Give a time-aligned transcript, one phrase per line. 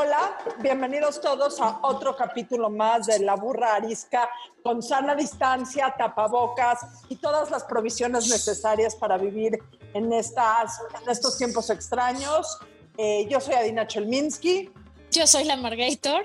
[0.00, 4.30] Hola, bienvenidos todos a otro capítulo más de La Burra Arisca
[4.62, 9.58] con sana distancia, tapabocas y todas las provisiones necesarias para vivir
[9.94, 12.60] en, estas, en estos tiempos extraños.
[12.96, 14.70] Eh, yo soy Adina Chelminsky.
[15.10, 16.22] Yo soy la Margator.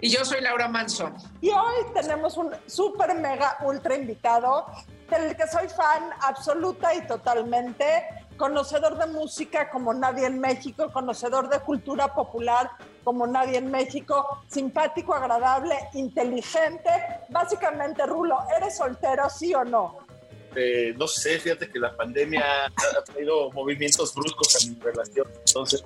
[0.00, 1.14] Y yo soy Laura Manson.
[1.42, 4.64] Y hoy tenemos un súper mega ultra invitado
[5.10, 8.02] del que soy fan absoluta y totalmente
[8.38, 12.70] conocedor de música como nadie en México, conocedor de cultura popular
[13.04, 16.90] como nadie en México, simpático, agradable, inteligente.
[17.28, 19.98] Básicamente, Rulo, ¿eres soltero, sí o no?
[20.56, 25.84] Eh, no sé, fíjate que la pandemia ha traído movimientos bruscos a mi relación, entonces,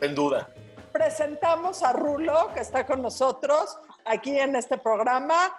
[0.00, 0.48] en duda.
[0.92, 5.56] Presentamos a Rulo, que está con nosotros aquí en este programa.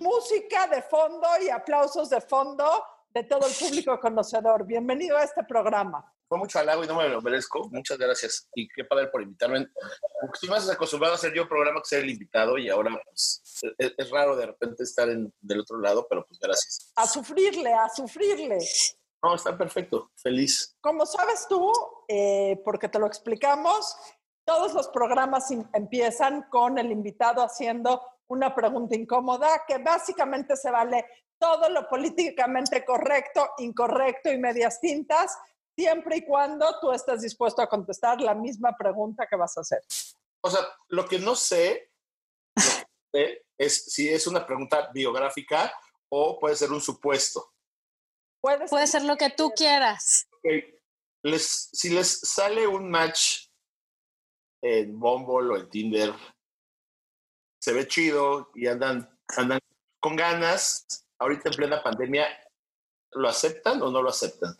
[0.00, 4.66] Música de fondo y aplausos de fondo de todo el público conocedor.
[4.66, 6.11] Bienvenido a este programa.
[6.32, 7.68] Fue mucho halago y no me lo merezco.
[7.68, 8.48] Muchas gracias.
[8.54, 9.66] Y qué padre por invitarme.
[10.18, 13.42] Porque estoy más acostumbrado a hacer yo programa que ser el invitado y ahora pues,
[13.76, 16.90] es, es, raro de repente estar en, del otro lado, pero pues gracias.
[16.96, 18.56] A sufrirle, a sufrirle.
[19.22, 20.10] No, está perfecto.
[20.16, 20.74] Feliz.
[20.80, 21.70] Como sabes tú,
[22.08, 23.94] eh, porque te lo explicamos,
[24.46, 31.04] todos los programas empiezan con el invitado haciendo una pregunta incómoda que básicamente se vale
[31.38, 35.36] todo lo políticamente correcto, incorrecto y medias tintas,
[35.76, 39.82] siempre y cuando tú estés dispuesto a contestar la misma pregunta que vas a hacer.
[40.42, 41.90] O sea, lo que no sé,
[42.54, 42.62] que
[43.12, 45.72] sé es si es una pregunta biográfica
[46.10, 47.52] o puede ser un supuesto.
[48.40, 50.28] Puede ser, puede ser lo que tú quieras.
[50.38, 50.78] Okay.
[51.22, 53.46] Les, si les sale un match
[54.62, 56.12] en Bumble o en Tinder,
[57.60, 59.60] se ve chido y andan, andan
[60.00, 60.84] con ganas,
[61.20, 62.26] ahorita en plena pandemia,
[63.12, 64.56] ¿lo aceptan o no lo aceptan?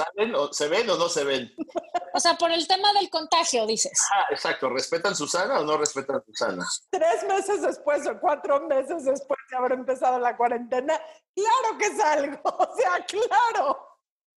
[0.00, 1.52] ¿Saben o se ven o no se ven?
[2.14, 3.92] O sea, por el tema del contagio, dices.
[4.14, 4.70] Ah, exacto.
[4.70, 6.66] ¿Respetan Susana o no respetan Susana?
[6.90, 10.98] Tres meses después o cuatro meses después de haber empezado la cuarentena,
[11.34, 12.40] claro que salgo.
[12.70, 13.86] O sea, claro.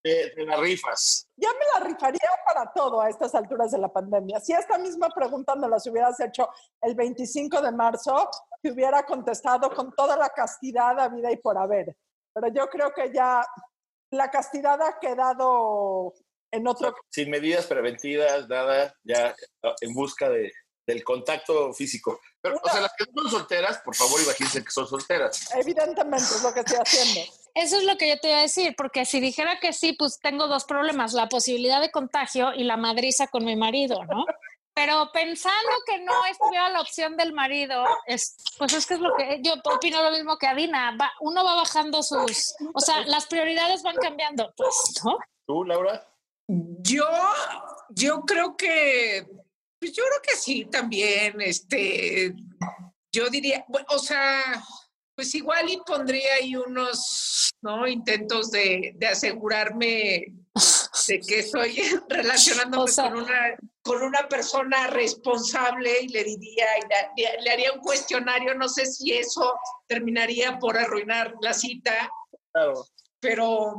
[0.04, 1.30] Te, te, la rifas.
[1.38, 4.40] Ya me la rifaría para todo a estas alturas de la pandemia.
[4.40, 6.50] Si esta misma pregunta me las hubieras hecho
[6.82, 8.30] el 25 de marzo,
[8.62, 11.96] te hubiera contestado con toda la castidad a vida y por haber.
[12.34, 13.46] Pero yo creo que ya
[14.14, 16.14] la castidad ha quedado
[16.52, 16.96] en otro...
[17.10, 19.36] Sin medidas preventivas, nada, ya
[19.82, 20.52] en busca de,
[20.86, 22.20] del contacto físico.
[22.42, 22.64] Pero, Una...
[22.64, 25.50] o sea, las que son solteras, por favor, imagínense que son solteras.
[25.56, 27.32] Evidentemente, es lo que estoy haciendo.
[27.56, 30.20] Eso es lo que yo te iba a decir, porque si dijera que sí, pues
[30.20, 34.26] tengo dos problemas, la posibilidad de contagio y la madriza con mi marido, ¿no?
[34.76, 39.16] Pero pensando que no estuviera la opción del marido, es, pues es que es lo
[39.16, 40.98] que yo opino lo mismo que Adina.
[41.00, 44.76] Va, uno va bajando sus, o sea, las prioridades van cambiando, pues,
[45.06, 45.18] ¿no?
[45.46, 46.08] ¿Tú, Laura?
[46.48, 47.08] Yo,
[47.90, 49.28] yo creo que,
[49.80, 51.40] pues yo creo que sí también.
[51.42, 52.34] Este,
[53.12, 54.42] yo diría, bueno, o sea,
[55.16, 57.88] pues igual y pondría ahí unos, ¿no?
[57.88, 60.34] Intentos de, de asegurarme
[61.08, 61.76] de que estoy
[62.10, 67.52] relacionándome o sea, con, una, con una persona responsable y le diría, y le, le,
[67.52, 72.10] haría un cuestionario, no sé si eso terminaría por arruinar la cita.
[72.54, 72.86] Claro.
[73.20, 73.76] Pero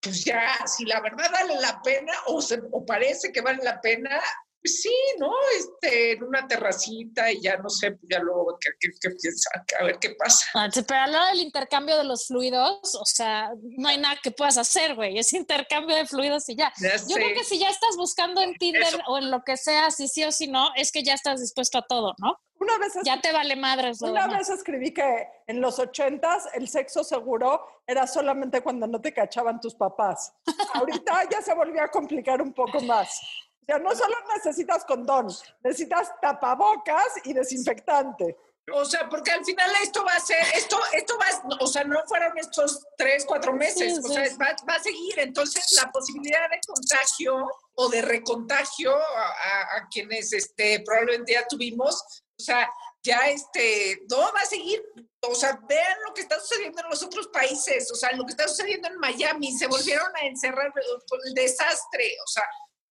[0.00, 3.80] pues ya, si la verdad vale la pena o, se, o parece que vale la
[3.80, 4.20] pena,
[4.68, 5.30] sí, ¿no?
[5.58, 9.64] Este, en una terracita y ya no sé, pues ya luego qué, qué, qué piensan,
[9.80, 10.46] a ver qué pasa.
[10.54, 14.16] Ah, pero a la hora del intercambio de los fluidos, o sea, no hay nada
[14.22, 16.72] que puedas hacer, güey, es intercambio de fluidos y ya.
[16.80, 18.98] ya Yo creo que si ya estás buscando en Tinder Eso.
[19.06, 21.78] o en lo que sea, si sí o si no, es que ya estás dispuesto
[21.78, 22.40] a todo, ¿no?
[22.58, 24.00] Una vez ya te vale madres.
[24.00, 24.38] Una demás.
[24.38, 29.60] vez escribí que en los ochentas el sexo seguro era solamente cuando no te cachaban
[29.60, 30.32] tus papás.
[30.74, 33.20] Ahorita ya se volvió a complicar un poco más.
[33.68, 35.26] O sea, no solo necesitas condón,
[35.64, 38.36] necesitas tapabocas y desinfectante.
[38.72, 42.02] O sea, porque al final esto va a ser, esto, esto va, o sea, no
[42.06, 45.18] fueron estos tres, cuatro meses, sí, o sea, va, va, a seguir.
[45.18, 51.46] Entonces, la posibilidad de contagio o de recontagio a, a, a quienes este, probablemente ya
[51.46, 52.02] tuvimos,
[52.38, 52.68] o sea,
[53.04, 54.82] ya este, no va a seguir.
[55.28, 58.32] O sea, vean lo que está sucediendo en los otros países, o sea, lo que
[58.32, 62.44] está sucediendo en Miami, se volvieron a encerrar por el desastre, o sea,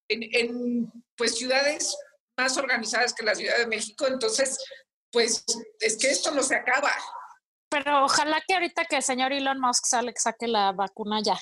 [0.10, 1.98] en, en pues ciudades
[2.38, 4.57] más organizadas que la Ciudad de México, entonces,
[5.12, 5.44] pues
[5.80, 6.92] es que esto no se acaba.
[7.69, 11.38] Pero ojalá que ahorita que el señor Elon Musk sale, saque la vacuna ya.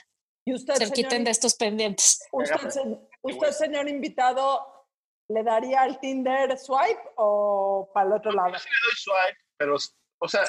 [0.46, 2.20] Y usted, se señor, quiten de estos pendientes.
[2.32, 4.88] usted, se- usted, señor invitado,
[5.30, 8.58] ¿le daría al Tinder swipe o para el otro lado?
[8.60, 9.76] Sí le doy swipe, pero,
[10.20, 10.44] o sea,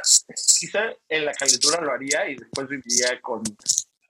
[0.59, 3.43] quizá en la calentura lo haría y después viviría con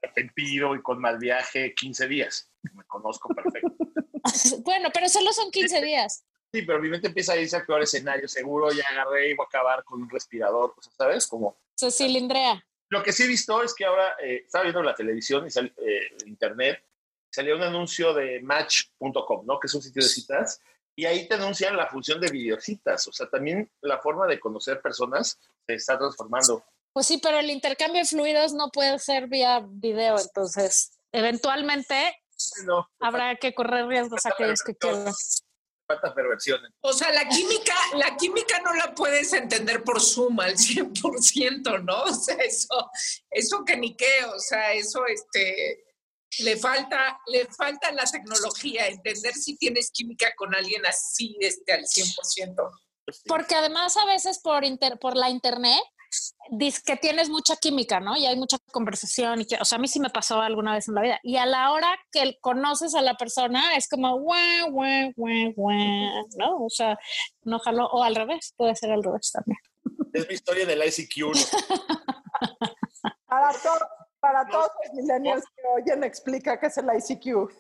[0.05, 2.51] arrepentido y con mal viaje 15 días.
[2.75, 3.75] Me conozco perfecto.
[4.65, 6.25] bueno, pero solo son 15 días.
[6.53, 8.29] Sí, pero mi mente empieza a irse al peor escenario.
[8.29, 11.27] Seguro ya agarré y voy a acabar con un respirador, o sea, ¿sabes?
[11.27, 12.65] Como Se cilindrea.
[12.91, 15.75] Lo que sí he visto es que ahora eh, estaba viendo la televisión y sal-
[15.79, 16.85] eh, internet,
[17.31, 19.59] salió un anuncio de match.com, ¿no?
[19.59, 20.61] Que es un sitio de citas,
[20.95, 23.09] y ahí te anuncian la función de videocitas.
[23.09, 26.65] O sea, también la forma de conocer personas se está transformando.
[26.95, 32.17] Pues sí, pero el intercambio de fluidos no puede ser vía video, entonces eventualmente
[32.67, 35.13] No, habrá que correr riesgos a aquellos que quieran.
[35.87, 36.61] falta perversión.
[36.81, 42.03] O sea, la química, la química no la puedes entender por Zoom al 100%, ¿no?
[42.05, 42.91] O sea, eso,
[43.31, 45.85] eso que ni qué, o sea, eso, este,
[46.39, 51.85] le falta, le falta la tecnología, entender si tienes química con alguien así, este, al
[51.85, 52.71] 100%.
[53.27, 55.83] Porque además a veces por, inter- por la internet
[56.51, 58.17] dices que tienes mucha química, ¿no?
[58.17, 59.41] Y hay mucha conversación.
[59.41, 61.21] Y que, o sea, a mí sí me pasó alguna vez en la vida.
[61.23, 66.29] Y a la hora que conoces a la persona es como, guau, guau, guau, guau,
[66.37, 66.65] ¿no?
[66.65, 66.99] O sea,
[67.43, 67.87] no jaló.
[67.89, 69.59] O al revés, puede ser al revés también.
[70.13, 71.17] Es mi historia del ICQ.
[71.19, 71.33] ¿no?
[73.27, 73.87] Para, to-
[74.21, 77.51] para todos los millennials que oyen, explica qué es el ICQ.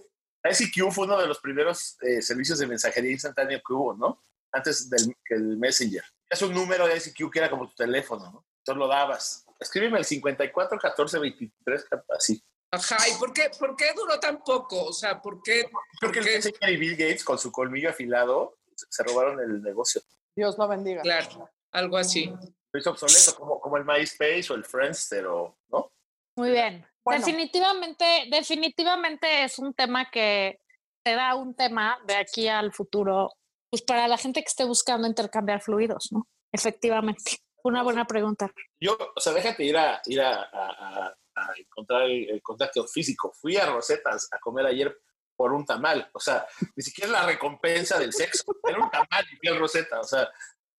[0.44, 4.20] ICQ fue uno de los primeros eh, servicios de mensajería instantánea que hubo, ¿no?
[4.52, 6.04] Antes del que el Messenger.
[6.34, 8.44] Es un número de ICQ que era como tu teléfono, ¿no?
[8.58, 9.46] Entonces lo dabas.
[9.60, 11.86] Escríbeme el 54 14 23,
[12.16, 12.42] así.
[12.72, 14.86] Ajá, ¿y por qué, por qué duró tan poco?
[14.86, 15.70] O sea, ¿por qué?
[16.00, 20.02] Porque el Messenger y Bill Gates, con su colmillo afilado, se robaron el negocio.
[20.34, 21.02] Dios lo bendiga.
[21.02, 22.26] Claro, algo así.
[22.72, 25.92] Lo hizo obsoleto, como, como el MySpace o el Friendster, o, ¿no?
[26.36, 26.84] Muy bien.
[27.04, 27.24] Bueno.
[27.24, 30.58] Definitivamente, definitivamente es un tema que
[31.04, 33.30] te da un tema de aquí al futuro,
[33.74, 36.28] pues para la gente que esté buscando intercambiar fluidos, ¿no?
[36.52, 37.38] Efectivamente.
[37.64, 38.48] Una buena pregunta.
[38.78, 43.32] Yo, o sea, déjate ir a, ir a, a- a- encontrar el, el contacto físico.
[43.34, 44.96] Fui a Rosetas a comer ayer
[45.34, 46.08] por un tamal.
[46.14, 48.44] O sea, ni siquiera la recompensa del sexo.
[48.62, 49.98] Era un tamal y fui a Rosetta.
[49.98, 50.30] O sea,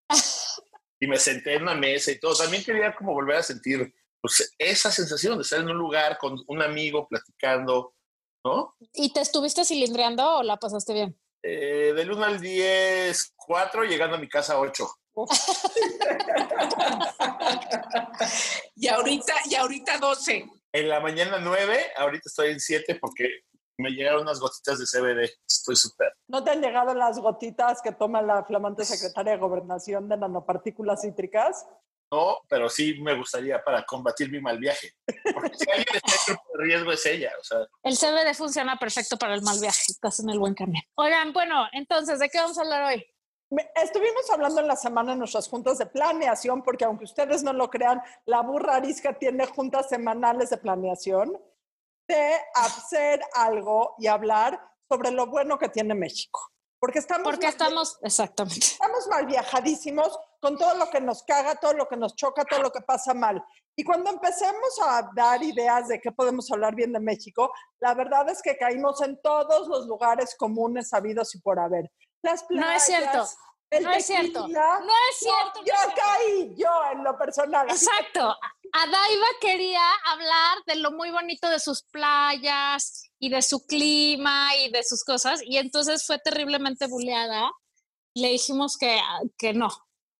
[1.00, 2.34] y me senté en una mesa y todo.
[2.34, 6.42] También quería como volver a sentir pues, esa sensación de estar en un lugar con
[6.46, 7.94] un amigo platicando,
[8.42, 8.74] ¿no?
[8.94, 11.20] ¿Y te estuviste cilindreando o la pasaste bien?
[11.48, 14.88] Eh, del 1 al 10, 4, llegando a mi casa 8.
[18.78, 20.44] Y ahorita, y ahorita 12.
[20.72, 23.40] En la mañana 9, ahorita estoy en 7 porque
[23.78, 25.30] me llegaron unas gotitas de CBD.
[25.48, 26.12] Estoy súper.
[26.28, 31.02] ¿No te han llegado las gotitas que toma la flamante secretaria de Gobernación de nanopartículas
[31.02, 31.66] cítricas?
[32.12, 34.92] No, pero sí me gustaría para combatir mi mal viaje.
[35.34, 37.32] Porque si alguien está en grupo de riesgo es ella.
[37.40, 39.82] O sea, El CBD funciona perfecto para el mal viaje.
[39.88, 40.82] Estás en el buen camino.
[40.96, 43.04] Oigan, bueno, entonces, ¿de qué vamos a hablar hoy?
[43.76, 47.70] Estuvimos hablando en la semana en nuestras juntas de planeación, porque aunque ustedes no lo
[47.70, 51.36] crean, la burra arisca tiene juntas semanales de planeación,
[52.08, 56.40] de hacer algo y hablar sobre lo bueno que tiene México.
[56.78, 58.66] Porque estamos, Porque mal- estamos, exactamente.
[58.66, 62.62] estamos mal viajadísimos con todo lo que nos caga, todo lo que nos choca, todo
[62.62, 63.42] lo que pasa mal.
[63.74, 67.50] Y cuando empecemos a dar ideas de qué podemos hablar bien de México,
[67.80, 71.90] la verdad es que caímos en todos los lugares comunes sabidos y por haber.
[72.22, 73.10] Las No es cierto.
[73.10, 73.36] playas,
[73.70, 74.42] el No es cierto.
[74.42, 74.78] tequila.
[74.78, 75.60] No es cierto.
[75.64, 77.68] Yo, yo caí, yo en lo personal.
[77.68, 78.36] Exacto.
[78.72, 84.70] Adaiva quería hablar de lo muy bonito de sus playas y de su clima y
[84.70, 87.50] de sus cosas, y entonces fue terriblemente buleada.
[88.14, 89.00] Le dijimos que,
[89.36, 89.70] que no.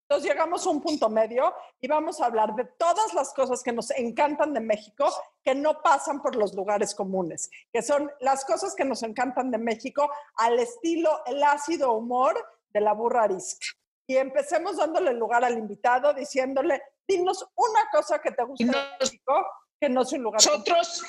[0.08, 3.72] Entonces llegamos a un punto medio y vamos a hablar de todas las cosas que
[3.72, 8.76] nos encantan de México que no pasan por los lugares comunes, que son las cosas
[8.76, 12.36] que nos encantan de México al estilo el ácido humor
[12.68, 13.66] de la burra arisca.
[14.08, 19.44] Y empecemos dándole lugar al invitado diciéndole, dinos una cosa que te gusta de México
[19.80, 20.62] que no es un lugar común.
[20.68, 21.02] Nosotros,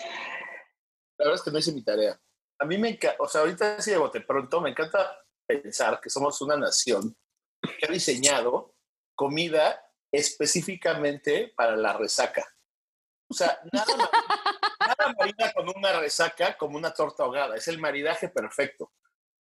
[1.20, 2.20] la verdad es que no hice mi tarea.
[2.60, 6.10] A mí me encanta, o sea, ahorita sí de bote pronto, me encanta pensar que
[6.10, 7.16] somos una nación
[7.62, 8.74] que ha diseñado
[9.18, 12.48] comida específicamente para la resaca.
[13.30, 13.86] O sea, nada,
[14.80, 17.58] nada marida con una resaca como una torta ahogada.
[17.58, 18.94] Es el maridaje perfecto,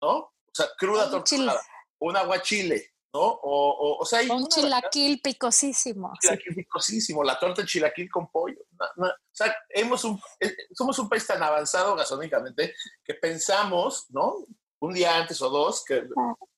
[0.01, 0.13] ¿no?
[0.17, 1.61] O sea, cruda torta ahogada,
[1.99, 3.21] un aguachile, ¿no?
[3.21, 6.13] O, o, o sea, hay Un chilaquil picosísimo.
[6.21, 6.29] sí.
[6.29, 8.61] chilaquil picosísimo, la torta de chilaquil con pollo.
[8.79, 14.47] O sea, hemos un, eh, somos un país tan avanzado gastronómicamente que pensamos, ¿no?
[14.79, 16.07] Un día antes o dos, que,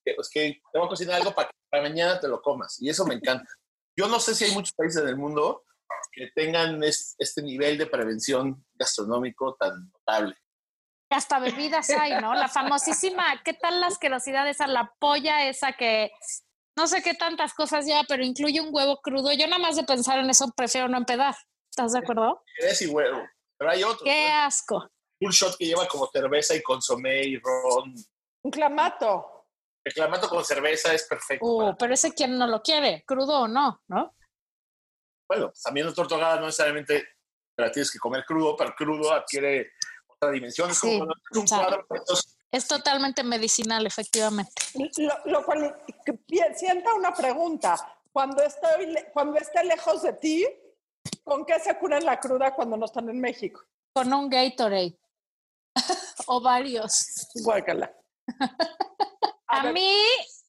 [0.06, 2.80] que, pues, que te voy a cocinar algo para que para mañana te lo comas.
[2.80, 3.48] Y eso me encanta.
[3.98, 5.64] Yo no sé si hay muchos países en el mundo
[6.12, 10.36] que tengan este nivel de prevención gastronómico tan notable.
[11.10, 12.34] Hasta bebidas hay, ¿no?
[12.34, 16.10] La famosísima, ¿qué tal la asquerosidad esa, la polla esa que
[16.76, 19.32] no sé qué tantas cosas ya, pero incluye un huevo crudo?
[19.32, 21.34] Yo nada más de pensar en eso prefiero no empedar.
[21.70, 22.42] ¿Estás de acuerdo?
[22.58, 23.22] Es y huevo,
[23.58, 24.04] pero hay otro.
[24.04, 24.88] Qué asco.
[25.20, 27.94] Un shot que lleva como cerveza y consomé y ron.
[28.42, 29.36] Un clamato.
[29.87, 31.47] El clamato con cerveza es perfecto.
[31.47, 34.16] Uh, pero ese quien no lo quiere, crudo o no, ¿no?
[35.28, 37.07] Bueno, también la tortogada no necesariamente
[37.57, 39.71] la tienes que comer crudo, pero crudo adquiere
[40.09, 40.71] otra dimensión.
[40.71, 41.07] Es, como
[42.50, 44.50] es totalmente medicinal, efectivamente.
[45.26, 45.81] Lo, cual
[46.57, 47.76] sienta una pregunta.
[48.11, 50.45] Cuando, estoy, cuando esté lejos de ti,
[51.23, 53.62] ¿con qué se curan la cruda cuando no están en México?
[53.95, 54.99] Con un Gatorade.
[56.26, 57.28] o varios.
[57.45, 57.95] Guácala.
[59.49, 59.93] A, mí,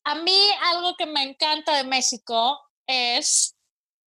[0.03, 0.39] a mí
[0.71, 3.55] algo que me encanta de México es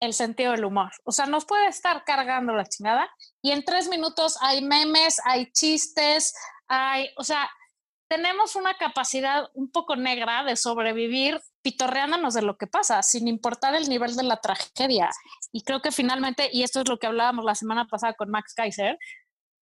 [0.00, 0.92] el sentido del humor.
[1.04, 3.10] O sea, nos puede estar cargando la chingada
[3.42, 6.34] y en tres minutos hay memes, hay chistes,
[6.68, 7.48] hay, o sea,
[8.08, 13.74] tenemos una capacidad un poco negra de sobrevivir pitorreándonos de lo que pasa, sin importar
[13.74, 15.10] el nivel de la tragedia.
[15.50, 18.54] Y creo que finalmente, y esto es lo que hablábamos la semana pasada con Max
[18.54, 18.96] Kaiser,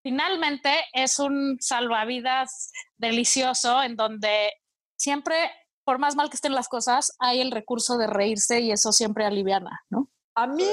[0.02, 4.52] finalmente es un salvavidas delicioso en donde
[4.96, 5.50] siempre,
[5.84, 9.24] por más mal que estén las cosas, hay el recurso de reírse y eso siempre
[9.24, 10.08] aliviana, ¿no?
[10.36, 10.68] A mí,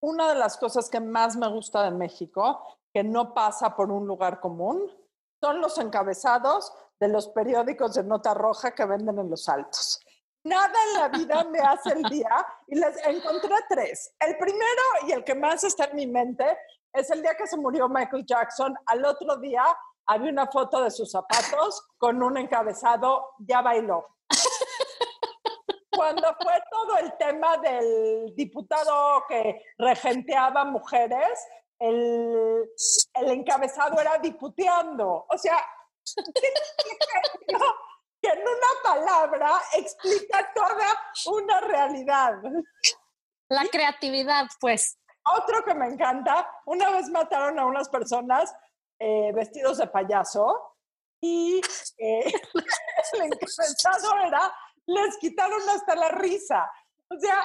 [0.00, 4.06] una de las cosas que más me gusta de México, que no pasa por un
[4.06, 4.90] lugar común,
[5.40, 10.00] son los encabezados de los periódicos de nota roja que venden en los altos.
[10.44, 14.14] Nada en la vida me hace el día y les encontré tres.
[14.20, 16.56] El primero y el que más está en mi mente
[16.92, 18.74] es el día que se murió Michael Jackson.
[18.86, 19.64] Al otro día
[20.06, 24.06] había una foto de sus zapatos con un encabezado, ya bailó.
[25.90, 31.46] Cuando fue todo el tema del diputado que regenteaba mujeres,
[31.78, 32.68] el,
[33.14, 35.26] el encabezado era diputeando.
[35.28, 35.56] O sea,
[38.22, 42.34] que en una palabra explica toda una realidad.
[43.48, 44.98] La creatividad, pues.
[45.34, 48.54] Otro que me encanta, una vez mataron a unas personas
[48.98, 50.76] eh, vestidos de payaso
[51.20, 51.60] y
[51.98, 52.24] eh,
[53.12, 54.54] el encabezado era,
[54.86, 56.70] les quitaron hasta la risa.
[57.08, 57.42] O sea,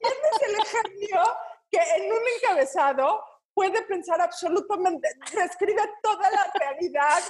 [0.00, 1.22] ¿quién es el genio
[1.70, 7.22] que en un encabezado puede pensar absolutamente, describe toda la realidad?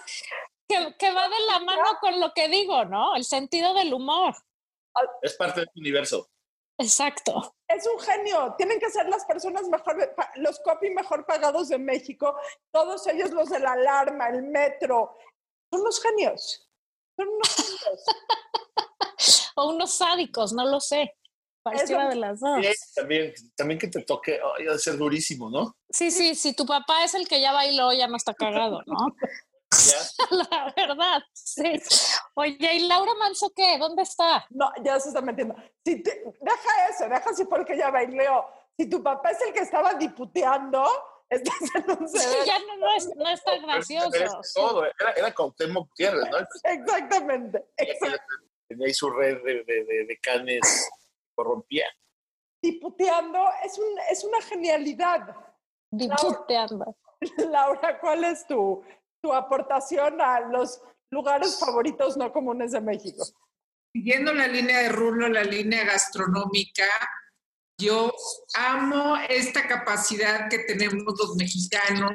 [0.68, 3.14] Que, que va de la mano con lo que digo, ¿no?
[3.16, 4.34] El sentido del humor.
[5.22, 6.28] Es parte del universo.
[6.78, 7.54] Exacto.
[7.76, 8.54] Es un genio.
[8.56, 12.36] Tienen que ser las personas mejor, los copy mejor pagados de México.
[12.72, 15.16] Todos ellos, los de la alarma, el metro.
[15.72, 16.70] Son unos genios.
[17.16, 18.04] Son unos genios.
[19.56, 21.16] o unos sádicos, no lo sé.
[21.64, 22.66] Cualquiera de las dos.
[22.94, 25.74] también, también que te toque, ay, de ser durísimo, ¿no?
[25.88, 28.96] Sí, sí, si tu papá es el que ya bailó, ya no está cagado, ¿no?
[30.30, 31.80] La verdad, sí.
[32.34, 33.78] Oye, ¿y Laura Manso qué?
[33.78, 34.46] ¿Dónde está?
[34.50, 35.54] No, ya se está metiendo.
[35.84, 38.46] Si deja eso, deja así porque ya bailó.
[38.76, 40.84] Si tu papá es el que estaba diputeando,
[41.30, 44.40] estás en un sí, ya no, no, es, no es tan gracioso.
[44.54, 46.38] todo, era, era Cuauhtémoc Gutiérrez, ¿no?
[46.64, 47.64] Exactamente.
[48.68, 50.90] Tenía ahí su red de, de, de, canes
[51.34, 51.86] corrompía.
[52.62, 55.36] Diputeando es, un, es una genialidad.
[55.90, 56.96] Diputeando.
[57.36, 58.82] Laura, Laura, ¿cuál es tu,
[59.24, 63.24] tu aportación a los lugares favoritos no comunes de México?
[63.90, 66.84] Siguiendo la línea de Rulo, la línea gastronómica,
[67.80, 68.12] yo
[68.54, 72.12] amo esta capacidad que tenemos los mexicanos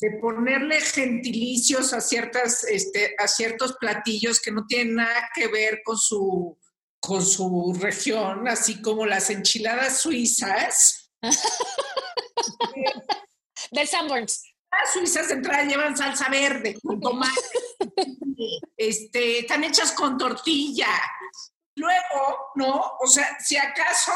[0.00, 5.80] de ponerle gentilicios a, ciertas, este, a ciertos platillos que no tienen nada que ver
[5.84, 6.56] con su,
[7.00, 11.10] con su región, así como las enchiladas suizas.
[13.72, 14.44] de Sanborns.
[14.70, 17.40] Las suizas de entrada llevan salsa verde con tomate.
[18.76, 20.88] este, están hechas con tortilla.
[21.76, 22.92] Luego, ¿no?
[23.00, 24.12] O sea, si acaso,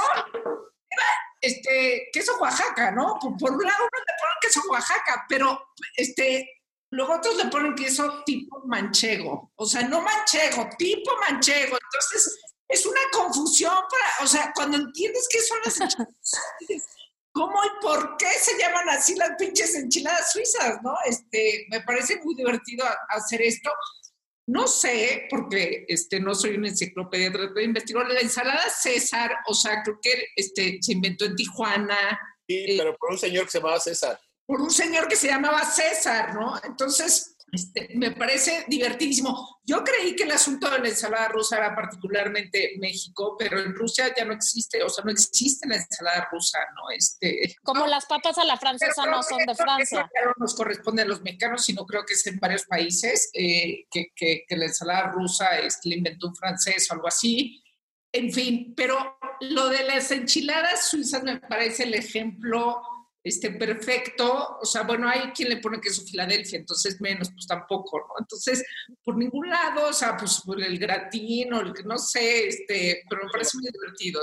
[1.41, 3.19] este, queso Oaxaca, ¿no?
[3.21, 8.23] Por, un lado uno le ponen queso Oaxaca, pero este, luego otros le ponen queso
[8.25, 9.53] tipo manchego.
[9.57, 11.79] O sea, no manchego, tipo manchego.
[11.83, 15.79] Entonces, es una confusión para, o sea, cuando entiendes qué son las
[17.33, 20.95] ¿Cómo y por qué se llaman así las pinches enchiladas suizas, no?
[21.07, 23.71] Este, me parece muy divertido hacer esto.
[24.47, 29.83] No sé, porque este, no soy una enciclopedia, de investigar la ensalada César, o sea,
[29.83, 31.97] creo que este, se inventó en Tijuana.
[32.47, 34.21] Sí, eh, pero por un señor que se llamaba César.
[34.45, 36.61] Por un señor que se llamaba César, ¿no?
[36.65, 39.61] Entonces, Este, me parece divertidísimo.
[39.67, 44.11] Yo creí que el asunto de la ensalada rusa era particularmente México, pero en Rusia
[44.17, 46.91] ya no existe, o sea, no existe la ensalada rusa, ¿no?
[46.97, 50.11] Este, Como las papas a la francesa no son de Francia.
[50.25, 54.07] No nos corresponde a los mexicanos, sino creo que es en varios países eh, que,
[54.17, 57.63] que, que, la ensalada rusa es, la inventó un francés o algo así.
[58.13, 62.81] En fin, pero lo de las enchiladas suizas me parece el ejemplo
[63.25, 67.99] este, perfecto, o sea, bueno, hay quien le pone queso Filadelfia, entonces menos, pues tampoco,
[67.99, 68.15] ¿no?
[68.19, 68.65] Entonces,
[69.05, 73.05] por ningún lado, o sea, pues por el gratín o el que no sé, este,
[73.09, 74.21] pero me parece muy divertido.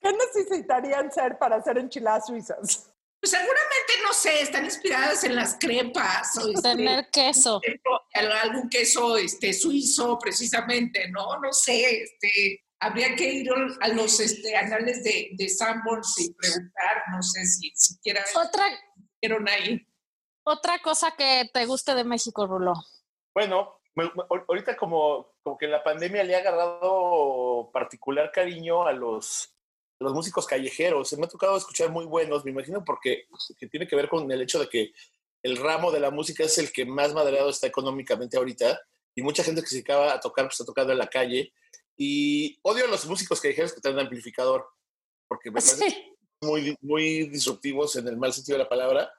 [0.00, 2.90] ¿Qué necesitarían ser para hacer enchiladas suizas?
[3.20, 6.36] Pues seguramente, no sé, están inspiradas en las crepas.
[6.38, 7.60] O este, Tener queso.
[8.42, 11.40] Algún queso este, suizo, precisamente, ¿no?
[11.40, 13.48] No sé, este, habría que ir
[13.80, 18.64] a los este, anales de, de Sanborns y preguntar, no sé si siquiera otra
[19.48, 19.86] ahí.
[20.44, 22.74] Otra cosa que te guste de México, Rulo.
[23.34, 23.80] Bueno,
[24.48, 29.54] ahorita como, como que la pandemia le ha agarrado particular cariño a los,
[29.98, 31.08] los músicos callejeros.
[31.08, 33.26] Se me ha tocado escuchar muy buenos, me imagino, porque
[33.58, 34.92] que tiene que ver con el hecho de que
[35.42, 38.80] el ramo de la música es el que más madreado está económicamente ahorita
[39.14, 41.52] y mucha gente que se acaba a tocar, pues está tocando en la calle
[41.98, 44.66] y odio a los músicos que dijeron que tienen amplificador,
[45.28, 45.92] porque me parecen
[46.40, 49.12] muy, muy disruptivos en el mal sentido de la palabra.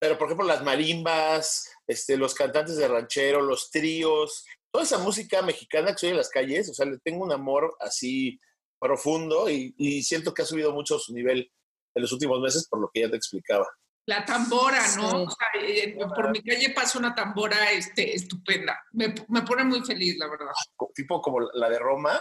[0.00, 5.40] Pero, por ejemplo, las marimbas, este, los cantantes de ranchero, los tríos, toda esa música
[5.42, 8.40] mexicana que se oye en las calles, o sea, le tengo un amor así
[8.80, 11.52] profundo y, y siento que ha subido mucho su nivel
[11.94, 13.68] en los últimos meses, por lo que ya te explicaba.
[14.06, 15.26] La tambora, ¿no?
[15.60, 18.78] Eh, por mi calle pasa una tambora este, estupenda.
[18.92, 20.52] Me, me, pone muy feliz, la verdad.
[20.94, 22.20] Tipo como la de Roma,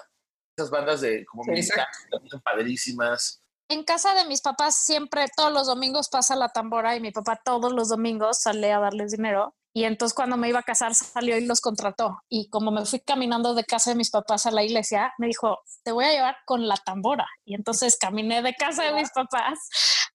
[0.56, 3.42] esas bandas de como sí, son padrísimas.
[3.70, 7.40] En casa de mis papás siempre, todos los domingos pasa la tambora y mi papá
[7.44, 9.56] todos los domingos sale a darles dinero.
[9.74, 12.18] Y entonces cuando me iba a casar salió y los contrató.
[12.28, 15.60] Y como me fui caminando de casa de mis papás a la iglesia, me dijo,
[15.84, 17.28] te voy a llevar con la tambora.
[17.46, 19.60] Y entonces caminé de casa de mis papás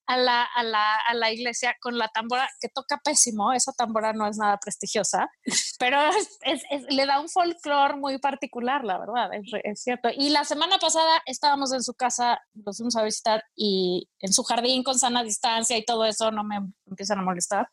[0.07, 4.13] a la, a la, a la iglesia con la tambora, que toca pésimo, esa tambora
[4.13, 5.29] no es nada prestigiosa,
[5.79, 5.99] pero
[6.43, 10.09] es, es, le da un folclore muy particular, la verdad, es, cierto.
[10.15, 14.43] Y la semana pasada estábamos en su casa, los fuimos a visitar y en su
[14.45, 17.69] jardín con sana distancia y todo eso, no me empiezan a molestar.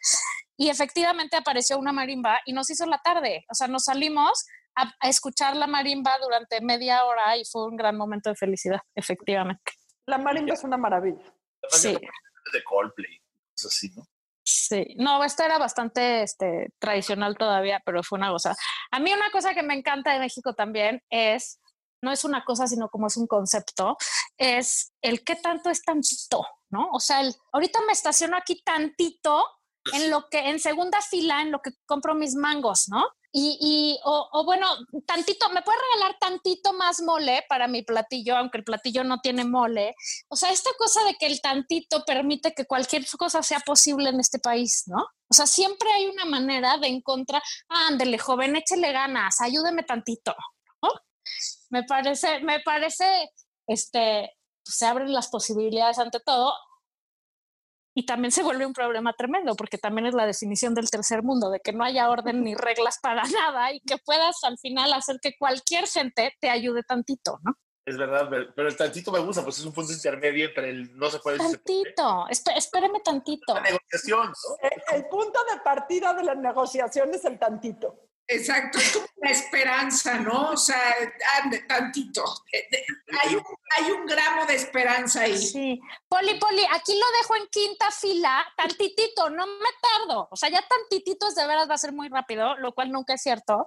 [0.62, 4.46] Y efectivamente apareció una marimba y nos hizo la tarde, o sea, nos salimos
[4.76, 8.80] a, a escuchar la marimba durante media hora y fue un gran momento de felicidad,
[8.94, 9.72] efectivamente.
[10.06, 11.34] La marimba es una maravilla.
[11.68, 11.94] Sí.
[11.94, 13.20] De Coldplay,
[13.58, 14.04] es así, ¿no?
[14.44, 18.56] Sí, no, esta era bastante este, tradicional todavía, pero fue una cosa.
[18.92, 21.60] A mí una cosa que me encanta de México también es,
[22.04, 23.98] no es una cosa, sino como es un concepto,
[24.38, 26.88] es el qué tanto es tantito, ¿no?
[26.94, 29.44] O sea, el, ahorita me estaciono aquí tantito
[29.94, 33.06] en lo que, en segunda fila, en lo que compro mis mangos, ¿no?
[33.34, 34.68] Y, y o, o, bueno,
[35.06, 39.46] tantito, ¿me puedes regalar tantito más mole para mi platillo, aunque el platillo no tiene
[39.46, 39.96] mole?
[40.28, 44.20] O sea, esta cosa de que el tantito permite que cualquier cosa sea posible en
[44.20, 45.08] este país, ¿no?
[45.30, 50.36] O sea, siempre hay una manera de encontrar, ándele, joven, échele ganas, ayúdeme tantito,
[50.84, 50.90] ¿no?
[51.70, 53.32] Me parece, me parece,
[53.66, 56.54] este, se abren las posibilidades ante todo
[57.94, 61.50] y también se vuelve un problema tremendo, porque también es la definición del tercer mundo,
[61.50, 65.18] de que no haya orden ni reglas para nada y que puedas al final hacer
[65.22, 67.54] que cualquier gente te ayude tantito, ¿no?
[67.84, 71.10] Es verdad, pero el tantito me gusta, pues es un punto intermedio entre el no
[71.10, 71.40] se puede...
[71.40, 73.56] Tantito, se espéreme tantantito.
[73.56, 74.70] La negociación, ¿no?
[74.70, 78.11] el, el punto de partida de la negociación es el tantito.
[78.34, 80.52] Exacto, es como la esperanza, ¿no?
[80.52, 80.80] O sea,
[81.44, 82.24] ande, tantito.
[83.24, 83.44] Hay un,
[83.78, 85.38] hay un gramo de esperanza ahí.
[85.38, 85.82] Sí.
[86.08, 90.30] Poli, Poli, aquí lo dejo en quinta fila, tantitito, no me tardo.
[90.32, 93.16] O sea, ya tantitito es de veras va a ser muy rápido, lo cual nunca
[93.16, 93.66] es cierto.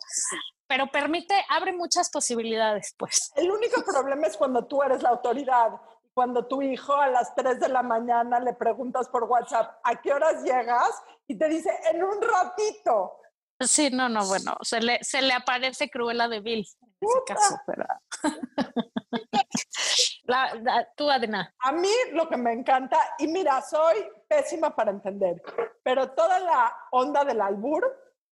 [0.67, 3.33] Pero permite, abre muchas posibilidades, pues.
[3.37, 5.73] El único problema es cuando tú eres la autoridad.
[6.15, 10.15] Cuando tu hijo a las 3 de la mañana le preguntas por WhatsApp, ¿a qué
[10.15, 11.03] horas llegas?
[11.27, 13.19] Y te dice, en un ratito.
[13.67, 16.67] Sí, no, no, bueno, se le, se le aparece Cruella de Bill
[17.01, 17.85] en ese caso, pero...
[20.25, 21.55] la, la, tú, Adena.
[21.61, 25.43] A mí lo que me encanta, y mira, soy pésima para entender,
[25.83, 27.85] pero toda la onda del albur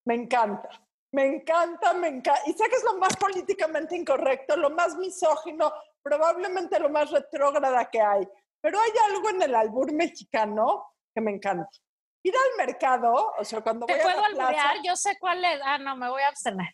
[0.04, 0.68] me encanta.
[1.14, 2.40] Me encanta, me encanta.
[2.46, 5.70] Y sé que es lo más políticamente incorrecto, lo más misógino,
[6.02, 8.26] probablemente lo más retrógrada que hay.
[8.62, 11.68] Pero hay algo en el albur mexicano que me encanta
[12.22, 14.72] ir al mercado, o sea, cuando ¿Te voy puedo a la plaza?
[14.84, 15.60] Yo sé cuál es.
[15.64, 16.68] Ah, no, me voy a abstener.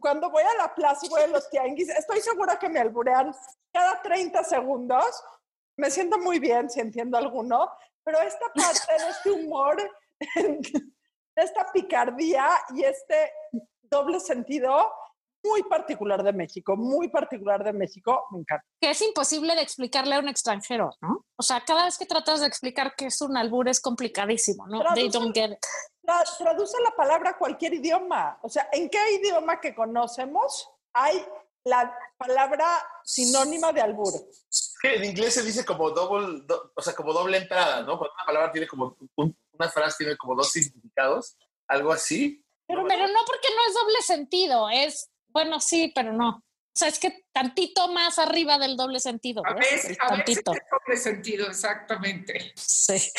[0.00, 3.34] cuando voy a la plaza y voy a los tianguis, estoy segura que me alburean
[3.72, 5.24] cada 30 segundos.
[5.76, 7.70] Me siento muy bien si entiendo alguno,
[8.02, 9.76] pero esta parte de este humor
[11.36, 13.32] esta picardía y este
[13.82, 14.92] doble sentido
[15.48, 18.64] muy particular de México, muy particular de México, me encanta.
[18.80, 21.24] Que es imposible de explicarle a un extranjero, ¿no?
[21.36, 24.82] O sea, cada vez que tratas de explicar que es un albur es complicadísimo, ¿no?
[24.94, 25.58] They don't get it.
[26.02, 28.38] Tra- traduce la palabra a cualquier idioma.
[28.42, 31.24] O sea, ¿en qué idioma que conocemos hay
[31.64, 32.66] la palabra
[33.04, 34.12] sinónima de albur?
[34.80, 37.98] Que en inglés se dice como double, do- o sea, como doble entrada, ¿no?
[37.98, 42.42] Cuando una palabra tiene como, un- una frase tiene como dos significados, algo así.
[42.66, 46.28] Pero, pero no porque no es doble sentido, es, bueno, sí, pero no.
[46.38, 49.42] O sea, es que tantito más arriba del doble sentido.
[49.44, 50.52] A veces, El a veces tantito.
[50.52, 52.52] es doble sentido, exactamente.
[52.56, 53.10] Sí.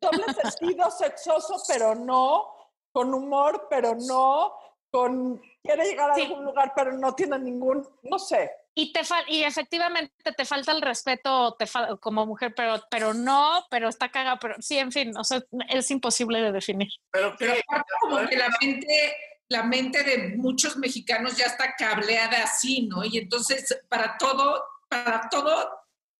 [0.00, 2.46] Doble sentido sexoso, pero no,
[2.92, 4.52] con humor, pero no,
[4.90, 6.22] con quiere llegar a Sí.
[6.22, 8.50] algún lugar, pero no tiene ningún, no sé.
[8.74, 13.12] Y, te fal- y efectivamente te falta el respeto te fal- como mujer, pero, pero
[13.12, 16.88] no, pero está cagado, pero sí, en fin, o sea, es imposible de definir.
[17.10, 19.16] Pero Pero aparte como que la mente,
[19.50, 23.04] la mente de muchos mexicanos ya está cableada así, ¿no?
[23.04, 25.70] Y entonces para todo, para todo,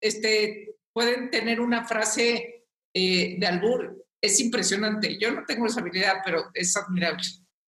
[0.00, 4.06] este, pueden tener una frase eh, de albur.
[4.20, 5.18] Es impresionante.
[5.18, 7.22] Yo no tengo esa habilidad, pero es admirable.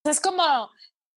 [0.05, 0.71] Es como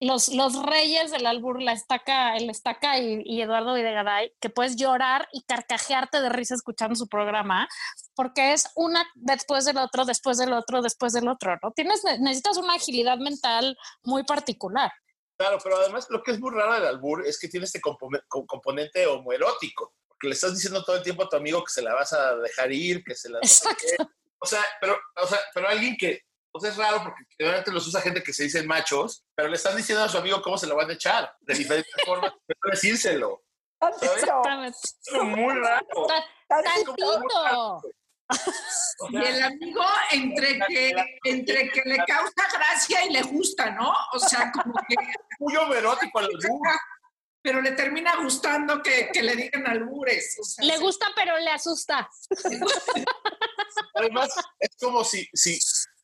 [0.02, 4.76] los, los reyes del albur, la estaca, el estaca y, y Eduardo Videgaray, que puedes
[4.76, 7.70] llorar y carcajearte de risa escuchando su programa,
[8.16, 11.72] porque es una después del otro, después del otro, después del otro, ¿no?
[11.72, 14.92] Tienes, necesitas una agilidad mental muy particular.
[15.38, 18.24] Claro, pero además lo que es muy raro del albur es que tiene este compone-
[18.28, 21.82] co- componente homoerótico, porque le estás diciendo todo el tiempo a tu amigo que se
[21.82, 23.40] la vas a dejar ir, que se la...
[23.40, 23.70] no sé.
[24.40, 26.22] O sea, pero, o sea, pero alguien que,
[26.54, 29.56] o sea, es raro porque generalmente los usa gente que se dicen machos, pero le
[29.56, 32.60] están diciendo a su amigo cómo se lo van a echar, de diferentes formas, pero
[32.72, 33.44] decírselo.
[33.80, 34.78] Tantito, Exactamente.
[35.06, 36.08] Es muy raro.
[36.08, 37.82] Ta- tantito.
[39.10, 40.94] Y el amigo entre que,
[41.26, 43.92] entre que le causa gracia y le gusta, ¿no?
[44.14, 44.96] O sea, como que
[45.40, 46.62] muy homoerótico al albur.
[47.42, 50.38] pero le termina gustando que, que le digan albures.
[50.40, 52.08] O sea, Le gusta, pero le asusta.
[53.96, 55.60] Además, es como si, si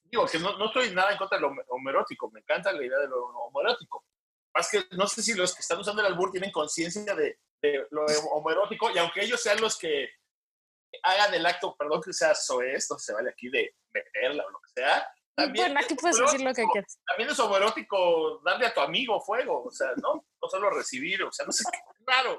[0.09, 2.99] digo, que no, no estoy nada en contra de lo homoerótico, me encanta la idea
[2.99, 4.05] de lo homoerótico.
[4.53, 7.87] Más que no sé si los que están usando el albur tienen conciencia de, de
[7.91, 10.09] lo homoerótico, y aunque ellos sean los que
[11.03, 14.59] hagan el acto, perdón que sea soez, no se vale aquí de meterla o lo
[14.59, 16.99] que sea, también, Bueno, aquí es puedes decir lo que quieras.
[17.05, 21.31] también es homoerótico darle a tu amigo fuego, o sea, no, no solo recibir, o
[21.31, 22.37] sea, no sé qué, es raro.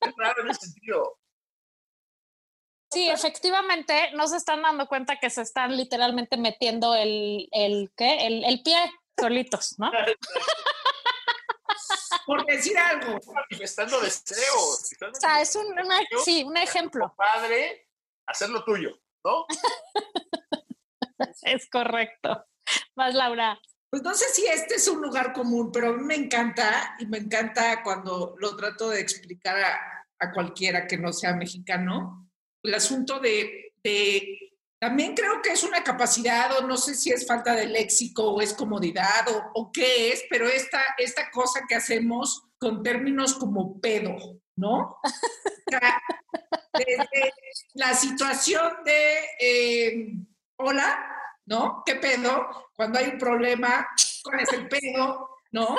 [0.00, 1.18] Es raro en ese sentido.
[2.90, 8.26] Sí, efectivamente, no se están dando cuenta que se están literalmente metiendo el, el, ¿qué?
[8.26, 8.76] El, el pie
[9.18, 9.90] solitos, ¿no?
[12.26, 13.18] por decir algo.
[13.32, 14.90] Manifestando deseos.
[15.02, 17.14] O sea, es un, una- sí, un ejemplo.
[17.16, 17.88] padre,
[18.26, 19.46] hacer lo tuyo, ¿no?
[21.42, 22.46] Es correcto.
[22.94, 23.58] Más Laura.
[23.90, 27.06] Pues no sé si este es un lugar común, pero a mí me encanta y
[27.06, 32.27] me encanta cuando lo trato de explicar a, a cualquiera que no sea mexicano,
[32.62, 33.72] el asunto de,
[34.78, 38.40] también creo que es una capacidad o no sé si es falta de léxico o
[38.40, 44.16] es comodidad o, qué es, pero esta, esta cosa que hacemos con términos como pedo,
[44.56, 44.98] ¿no?
[46.72, 47.32] Desde
[47.74, 50.12] la situación de, eh,
[50.56, 51.82] hola, ¿no?
[51.84, 52.70] ¿Qué pedo?
[52.74, 53.86] Cuando hay un problema,
[54.22, 55.30] ¿cuál es el pedo?
[55.50, 55.76] ¿No?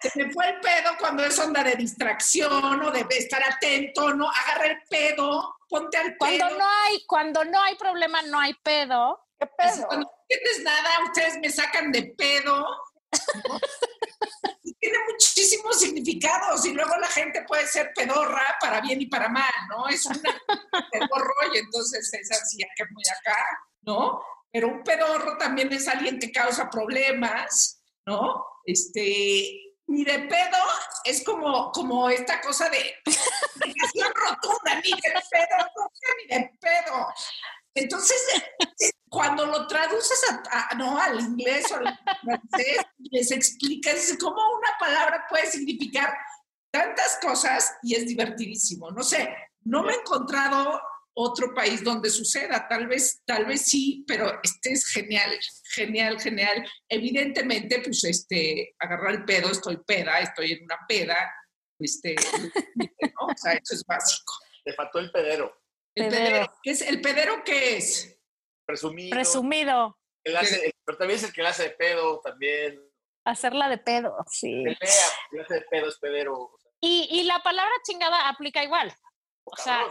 [0.00, 4.30] Se me fue el pedo cuando es onda de distracción o de estar atento, ¿no?
[4.30, 6.58] Agarra el pedo, ponte al Cuando pedo.
[6.58, 9.26] no hay, cuando no hay problema, no hay pedo.
[9.38, 9.86] ¿Qué Así, pedo?
[9.88, 12.60] Cuando no entiendes nada, ustedes me sacan de pedo.
[12.60, 12.68] ¿no?
[14.62, 19.28] Y tiene muchísimos significados y luego la gente puede ser pedorra para bien y para
[19.28, 19.88] mal, ¿no?
[19.88, 20.20] Es una
[20.92, 23.44] pedorro y entonces es así, acá muy acá,
[23.82, 24.22] ¿no?
[24.52, 28.44] Pero un pedorro también es alguien que causa problemas, ¿no?
[28.64, 30.58] Este, ni de pedo
[31.04, 32.94] es como, como esta cosa de
[33.64, 37.06] negación rotunda, ni de pedo, ni de pedo.
[37.74, 38.16] Entonces,
[38.80, 44.40] eh, cuando lo traduces a, a- no, al inglés o al francés, les explicas cómo
[44.58, 46.16] una palabra puede significar
[46.72, 48.90] tantas cosas y es divertidísimo.
[48.92, 50.80] No sé, no me he encontrado
[51.22, 55.38] otro país donde suceda, tal vez, tal vez sí, pero este es genial,
[55.74, 56.68] genial, genial.
[56.88, 61.16] Evidentemente, pues este, agarrar el pedo, estoy peda, estoy en una peda,
[61.78, 62.14] este,
[62.74, 63.26] ¿no?
[63.26, 64.32] O sea, eso es básico.
[64.64, 65.56] Le faltó el pedero.
[65.94, 66.24] El Pedero.
[66.26, 68.18] pedero, ¿qué es, ¿El pedero qué es?
[68.66, 69.10] Presumido.
[69.10, 69.98] Presumido.
[70.24, 72.80] el hace- pero también es el que le hace de pedo, también.
[73.24, 74.62] Hacerla de pedo, sí.
[74.64, 76.34] Pelea, el que hace de pedo es pedero.
[76.38, 78.94] o sea, Y, y la palabra chingada aplica igual.
[79.44, 79.82] O sea,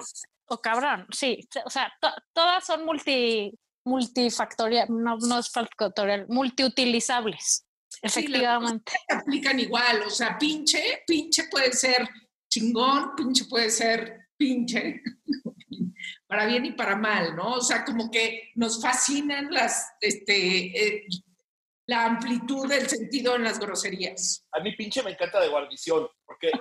[0.58, 0.58] cabrón.
[0.58, 1.48] o cabrón, sí.
[1.66, 3.52] O sea, to- todas son multi,
[3.86, 7.66] multifactorial, no, no es factorial, multiutilizables.
[8.02, 8.92] Efectivamente.
[8.92, 12.08] Sí, aplican igual, o sea, pinche, pinche puede ser
[12.50, 15.02] chingón, pinche puede ser pinche,
[16.28, 17.54] para bien y para mal, ¿no?
[17.56, 21.06] O sea, como que nos fascinan las, este, eh,
[21.88, 24.46] la amplitud del sentido en las groserías.
[24.54, 26.52] A mí pinche me encanta de guarnición, porque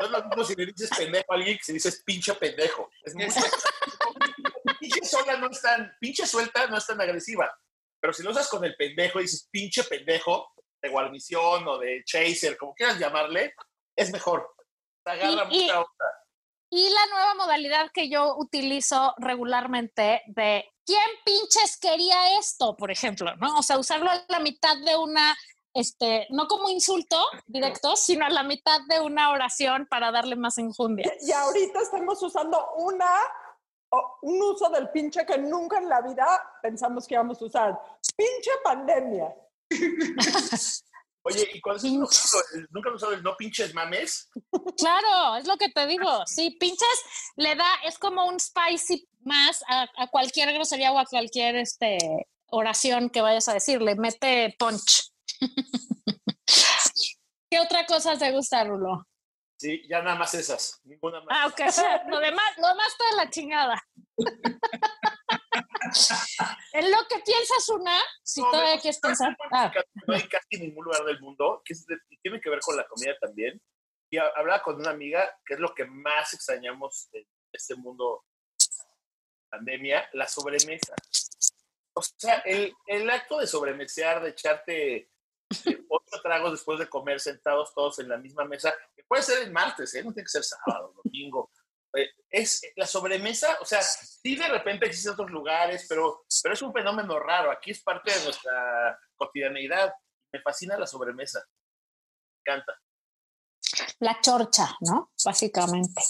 [0.00, 2.90] no es lo mismo si le dices pendejo a alguien que si dices pinche pendejo.
[3.02, 3.26] Es muy
[4.80, 7.50] pinche sola no es tan, pinche suelta no es tan agresiva.
[8.00, 12.02] Pero si lo usas con el pendejo y dices pinche pendejo, de guarnición o de
[12.04, 13.54] chaser, como quieras llamarle,
[13.96, 14.54] es mejor.
[15.02, 16.04] Te agarra Y- mucha onda.
[16.70, 22.76] Y la nueva modalidad que yo utilizo regularmente de ¿quién pinches quería esto?
[22.76, 23.58] Por ejemplo, ¿no?
[23.58, 25.36] O sea, usarlo a la mitad de una,
[25.74, 30.56] este, no como insulto directo, sino a la mitad de una oración para darle más
[30.58, 31.12] enjundia.
[31.20, 33.10] Y ahorita estamos usando una,
[34.22, 36.26] un uso del pinche que nunca en la vida
[36.62, 37.80] pensamos que íbamos a usar.
[38.16, 39.34] Pinche pandemia.
[41.26, 44.28] Oye, y cuando el- nunca han usado el no pinches mames,
[44.76, 46.22] Claro, es lo que te digo.
[46.26, 46.86] Sí, pinches
[47.36, 52.28] le da, es como un spicy más a, a cualquier grosería o a cualquier este,
[52.48, 55.13] oración que vayas a decir, le mete punch.
[57.50, 59.06] ¿Qué otra cosa te gusta, Rulo?
[59.56, 61.28] sí, ya nada más esas, ninguna más.
[61.30, 61.58] Ah, ok.
[62.10, 63.82] Lo demás, lo demás está de la chingada.
[66.72, 69.36] en lo que piensas una, si No, todavía quieres ¿sabes pensar.
[69.52, 69.72] Ah,
[70.06, 72.86] No hay casi ningún lugar del mundo, que es de- tiene que ver con la
[72.86, 73.60] comida también.
[74.10, 78.24] Y ha- hablaba con una amiga, que es lo que más extrañamos en este mundo
[79.50, 80.94] pandemia, la sobremesa.
[81.96, 85.10] O sea, el, el acto de sobremesear, de echarte
[85.66, 89.42] eh, ocho tragos después de comer sentados todos en la misma mesa, que puede ser
[89.42, 90.04] el martes, ¿eh?
[90.04, 91.50] no tiene que ser sábado, domingo.
[91.96, 96.62] Eh, es la sobremesa, o sea, sí de repente existen otros lugares, pero, pero es
[96.62, 97.50] un fenómeno raro.
[97.52, 99.94] Aquí es parte de nuestra cotidianeidad.
[100.32, 101.44] Me fascina la sobremesa.
[102.32, 102.80] Me encanta.
[104.00, 105.12] la chorcha, ¿no?
[105.24, 106.02] Básicamente.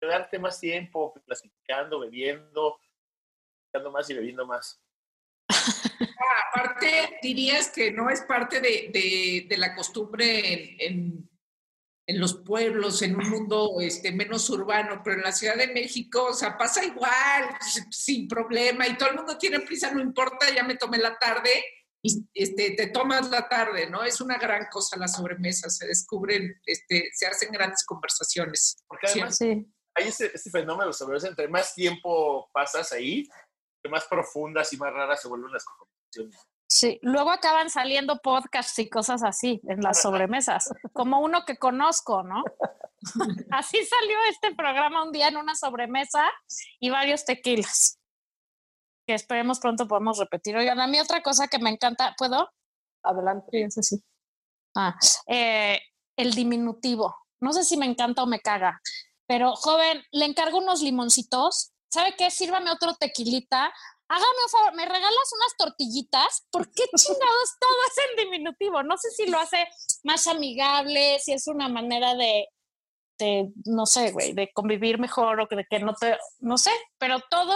[0.00, 2.78] Quedarte más tiempo platicando, bebiendo,
[3.58, 4.80] platicando más y bebiendo más.
[6.52, 11.30] Aparte, dirías que no es parte de, de- de la costumbre en, en-
[12.10, 16.28] en los pueblos, en un mundo este, menos urbano, pero en la Ciudad de México,
[16.30, 20.46] o sea, pasa igual, s- sin problema, y todo el mundo tiene prisa, no importa,
[20.54, 21.50] ya me tomé la tarde,
[22.02, 24.04] y este, te tomas la tarde, ¿no?
[24.04, 28.78] Es una gran cosa la sobremesa, se descubren, este, se hacen grandes conversaciones.
[28.88, 29.66] Porque además Sí.
[29.94, 33.28] hay este, este fenómeno de sobremesa, entre más tiempo pasas ahí,
[33.88, 36.48] más profundas y más raras se vuelven las conversaciones.
[36.70, 42.22] Sí, luego acaban saliendo podcasts y cosas así en las sobremesas, como uno que conozco,
[42.22, 42.44] ¿no?
[43.50, 46.24] Así salió este programa un día en una sobremesa
[46.78, 47.98] y varios tequilas,
[49.06, 50.56] que esperemos pronto podamos repetir.
[50.56, 52.50] Oigan, a mí otra cosa que me encanta, ¿puedo?
[53.02, 53.70] Adelante.
[53.70, 54.04] Sí, sí.
[54.76, 54.94] Ah,
[55.26, 55.80] eh,
[56.16, 57.16] el diminutivo.
[57.40, 58.80] No sé si me encanta o me caga,
[59.26, 61.72] pero joven, le encargo unos limoncitos.
[61.88, 62.30] ¿Sabe qué?
[62.30, 63.72] Sírvame otro tequilita.
[64.08, 66.46] Hágame un favor, ¿me regalas unas tortillitas?
[66.50, 68.82] ¿Por qué chingados todo es en diminutivo?
[68.82, 69.68] No sé si lo hace
[70.02, 72.48] más amigable, si es una manera de,
[73.18, 77.20] de no sé, güey, de convivir mejor o de que no te, no sé, pero
[77.30, 77.54] todo,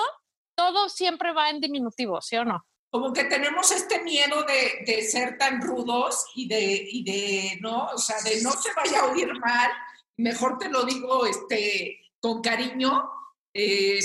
[0.54, 2.66] todo siempre va en diminutivo, ¿sí o no?
[2.92, 7.86] como que tenemos este miedo de, de ser tan rudos y de, y de, ¿no?
[7.86, 9.70] O sea, de no se vaya a oír mal,
[10.18, 13.10] mejor te lo digo este, con cariño,
[13.54, 13.98] eh,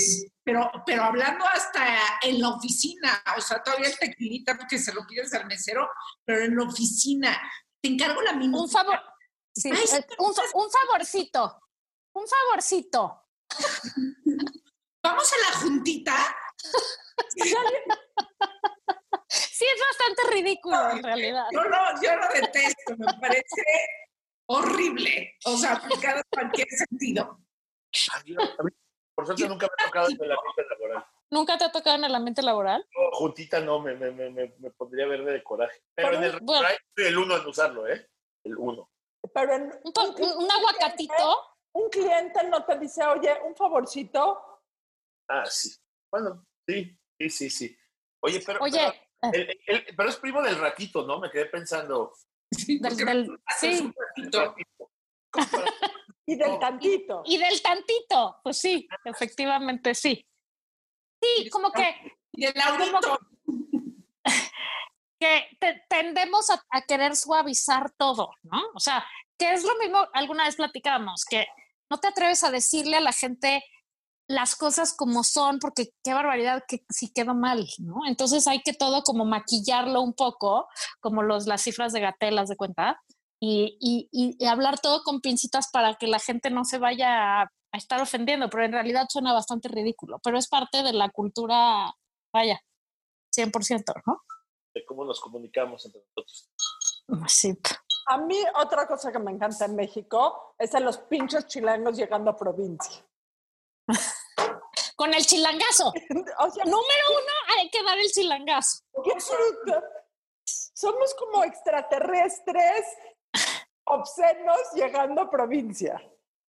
[0.44, 1.86] pero, pero hablando hasta
[2.22, 5.88] en la oficina, o sea, todavía el tequilita porque se lo pides al mesero,
[6.24, 7.40] pero en la oficina,
[7.82, 8.60] te encargo la misma.
[8.62, 9.00] Un favor,
[9.54, 11.60] sí, Ay, sí, eh, un, fa- un favorcito,
[12.14, 13.22] un favorcito.
[15.02, 16.36] Vamos a la juntita.
[19.30, 21.44] Sí, es bastante ridículo en realidad.
[21.52, 23.62] Yo lo, yo lo detesto, me parece
[24.46, 27.40] horrible, o sea, aplicado en cualquier sentido.
[28.14, 28.70] A mí- a mí,
[29.18, 31.04] por suerte nunca me ha tocado en el ambiente laboral.
[31.30, 32.86] ¿Nunca te ha tocado en el ambiente laboral?
[32.96, 35.82] No, juntita no, me, me, me, me, me pondría verde de coraje.
[35.96, 36.62] Pero en el Bueno.
[36.68, 38.08] restaurante soy el uno en usarlo, ¿eh?
[38.44, 38.88] El uno.
[39.34, 41.56] Pero en Un, po- un- un aguacatito.
[41.72, 44.40] un cliente no te dice, oye, un favorcito.
[45.28, 45.74] Ah, sí.
[46.12, 47.76] Bueno, sí, sí, sí, sí.
[48.20, 51.18] Oye, pero, Oye, eh, pero, el- el- pero es primo del ratito, ¿no?
[51.18, 52.12] Me quedé pensando.
[52.52, 54.54] Sí, del, del- sí, ratito.
[56.36, 56.58] ¿Cómo para- Y del No.
[56.58, 57.22] tantito.
[57.24, 60.24] y del tantito, pues sí, efectivamente sí.
[61.22, 61.94] Sí, como que,
[62.32, 63.18] Y el audito.
[65.20, 68.60] que te- tendemos a, a querer suavizar todo, ¿no?
[68.74, 69.04] O sea,
[69.38, 71.46] que es lo mismo, alguna vez platicábamos, que
[71.90, 73.64] no te atreves a decirle a la gente
[74.28, 78.06] las cosas como son, porque qué barbaridad que sí quedó mal, ¿no?
[78.06, 80.68] Entonces hay que todo como maquillarlo un poco,
[81.00, 83.00] como los, las cifras de Gatelas de cuenta,
[83.40, 87.52] y, y, y hablar todo con pincitas para que la gente no se vaya a,
[87.72, 91.92] a estar ofendiendo, pero en realidad suena bastante ridículo, pero es parte de la cultura,
[92.32, 92.60] vaya,
[93.36, 94.22] 100%, ¿no?
[94.74, 96.50] De cómo nos comunicamos entre nosotros.
[97.28, 97.58] Sí.
[98.06, 102.30] A mí otra cosa que me encanta en México es a los pinches chilangos llegando
[102.30, 103.04] a provincia.
[104.96, 105.92] Con el chilangazo.
[106.40, 108.84] O sea, Número uno, hay que dar el chilangazo.
[109.04, 109.12] qué.
[110.74, 112.84] Somos como extraterrestres
[113.88, 116.00] obscenos llegando a provincia,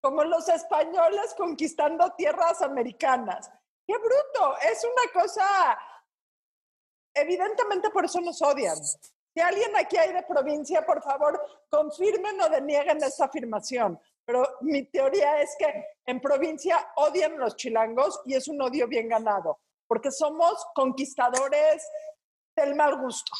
[0.02, 3.52] como los españoles conquistando tierras americanas.
[3.86, 4.58] ¡Qué bruto!
[4.62, 5.78] Es una cosa,
[7.13, 8.78] evidentemente por eso nos odian.
[9.34, 13.99] Si alguien aquí hay de provincia, por favor, confirmen o denieguen esta afirmación.
[14.25, 19.08] Pero mi teoría es que en provincia odian los chilangos y es un odio bien
[19.08, 21.88] ganado, porque somos conquistadores
[22.56, 23.32] del mal gusto.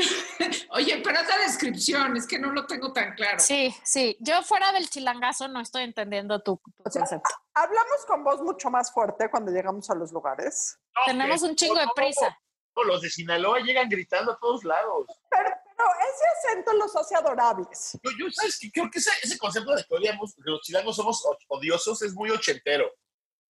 [0.70, 3.38] Oye, pero esa descripción es que no lo tengo tan claro.
[3.38, 4.16] Sí, sí.
[4.20, 7.30] Yo fuera del chilangazo no estoy entendiendo tu, tu O sea, concepto.
[7.54, 10.78] Hablamos con voz mucho más fuerte cuando llegamos a los lugares.
[10.94, 12.38] No, Tenemos un chingo de no, prisa.
[12.76, 15.06] no, los de Sinaloa llegan gritando a todos lados.
[15.30, 17.98] Pero, pero ese acento los hace adorables.
[18.02, 18.70] Yo, yo ¿sabes qué?
[18.70, 22.30] Creo que ese, ese concepto de que odiamos, que los chilangos somos odiosos es muy
[22.30, 22.90] ochentero.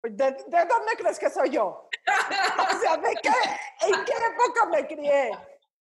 [0.03, 1.65] ¿De, de dónde crees que soy yo?
[1.67, 5.33] O sea, ¿de qué, ¿en qué época me crié?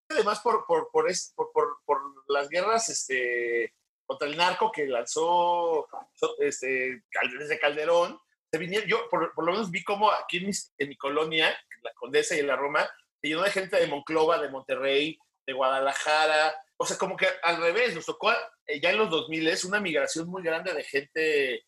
[0.10, 1.78] Además, por, por, por, es- por, por-
[2.30, 3.74] las guerras este,
[4.06, 5.88] contra el narco que lanzó
[6.40, 7.04] este,
[7.40, 8.20] desde Calderón,
[8.52, 11.94] se vinieron, yo por, lo menos vi como aquí en, mis- en mi colonia, la
[11.94, 12.90] Condesa y en la Roma,
[13.22, 17.62] se llenó de gente de Monclova, de Monterrey, de Guadalajara, o sea, como que al
[17.62, 18.32] revés, nos tocó
[18.66, 21.66] eh, ya en los 2000 es una migración muy grande de gente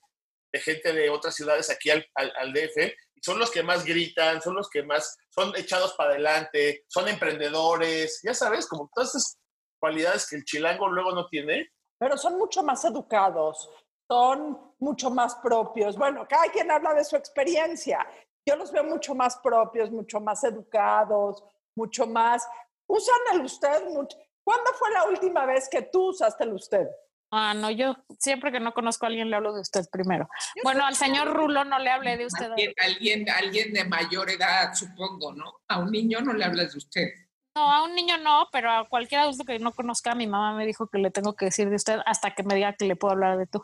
[0.51, 4.55] de gente de otras ciudades aquí al, al, DF, son los que más gritan, son
[4.55, 9.39] los que más son echados para adelante, son emprendedores, ya sabes, como todas esas
[9.79, 11.69] cualidades que el chilango luego no tiene.
[11.97, 13.69] Pero son mucho más educados,
[14.07, 15.97] son mucho más propios.
[15.97, 18.07] Bueno, cada quien habla de su experiencia.
[18.45, 21.43] Yo los veo mucho más propios, mucho más educados,
[21.75, 22.47] mucho más...
[22.87, 24.17] Usan el usted mucho.
[24.43, 26.87] ¿Cuándo fue la última vez que tú usaste el usted?
[27.31, 30.27] Ah, no, yo siempre que no conozco a alguien le hablo de usted primero.
[30.63, 32.49] Bueno, al señor Rulo no le hablé de usted.
[32.51, 35.59] Alguien, alguien, alguien de mayor edad, supongo, ¿no?
[35.67, 37.07] A un niño no le hablas de usted.
[37.55, 40.65] No, a un niño no, pero a cualquier adulto que no conozca, mi mamá me
[40.65, 43.11] dijo que le tengo que decir de usted hasta que me diga que le puedo
[43.13, 43.63] hablar de tú.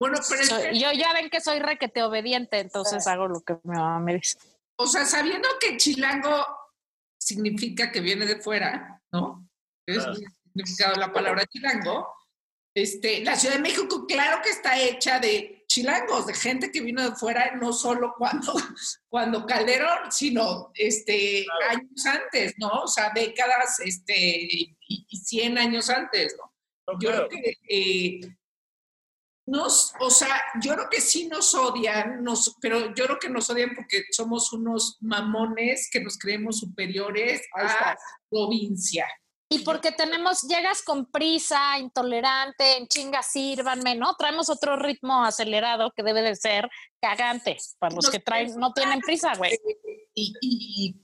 [0.00, 3.76] Bueno, pero Soy- yo ya ven que soy requete obediente, entonces hago lo que mi
[3.76, 4.38] mamá me dice.
[4.76, 6.44] o sea, sabiendo que chilango
[7.16, 9.46] significa que viene de fuera, ¿no?
[9.86, 10.10] Es Ah.
[10.10, 12.12] el significado de la palabra chilango.
[12.74, 17.08] Este, la Ciudad de México, claro que está hecha de chilangos, de gente que vino
[17.08, 18.52] de fuera, no solo cuando,
[19.08, 22.82] cuando Calderón, sino este, años antes, ¿no?
[22.82, 26.52] O sea, décadas este, y, y 100 años antes, ¿no?
[26.86, 27.28] No, Yo claro.
[27.28, 28.20] creo que eh,
[29.46, 33.48] nos, o sea, yo creo que sí nos odian, nos, pero yo creo que nos
[33.50, 37.98] odian porque somos unos mamones que nos creemos superiores a estás.
[38.30, 39.06] provincia.
[39.54, 44.14] Y porque tenemos, llegas con prisa, intolerante, en chinga, sírvanme, ¿no?
[44.16, 46.68] Traemos otro ritmo acelerado que debe de ser
[47.00, 49.52] cagante para los que traen, no tienen prisa, güey.
[50.14, 50.96] Y, y-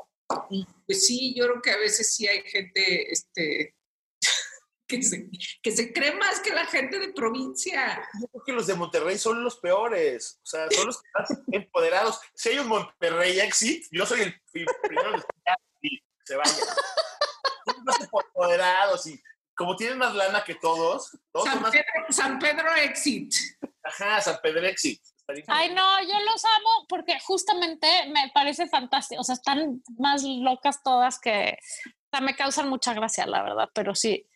[0.50, 3.74] y, pues sí, yo creo que a veces sí hay gente este,
[4.86, 5.28] que, se,
[5.60, 8.00] que se cree más que la gente de provincia.
[8.20, 11.28] Yo creo que los de Monterrey son los peores, o sea, son los que más
[11.52, 12.20] empoderados.
[12.34, 15.22] Si hay un Monterrey exit, yo soy el pri- primero en
[15.82, 16.54] y se vaya.
[18.00, 19.20] Empoderados y
[19.54, 21.70] como tienen más lana que todos, todos San más...
[21.70, 23.34] Pedro, San Pedro Exit.
[23.84, 25.02] Ajá, San Pedro exit.
[25.46, 29.20] Ay, no, yo los amo porque justamente me parece fantástico.
[29.20, 31.56] O sea, están más locas todas que.
[31.86, 34.28] O sea, me causan mucha gracia, la verdad, pero sí,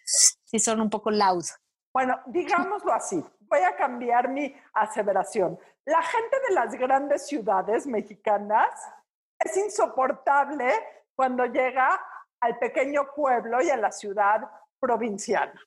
[0.45, 1.45] sí son un poco loud.
[1.93, 3.23] Bueno, digámoslo así.
[3.41, 5.59] Voy a cambiar mi aseveración.
[5.85, 8.69] La gente de las grandes ciudades mexicanas
[9.39, 10.73] es insoportable
[11.15, 12.01] cuando llega
[12.45, 14.43] al pequeño pueblo y a la ciudad
[14.79, 15.59] provinciana.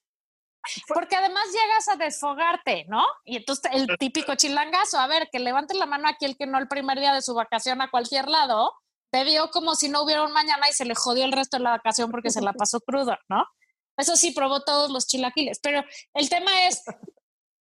[0.87, 3.05] Porque además llegas a desfogarte, ¿no?
[3.23, 6.57] Y entonces el típico chilangazo, a ver, que levante la mano aquí el que no
[6.57, 8.73] el primer día de su vacación a cualquier lado,
[9.11, 11.63] te vio como si no hubiera un mañana y se le jodió el resto de
[11.63, 13.45] la vacación porque se la pasó crudo, ¿no?
[13.97, 15.59] Eso sí, probó todos los chilaquiles.
[15.63, 16.83] Pero el tema es,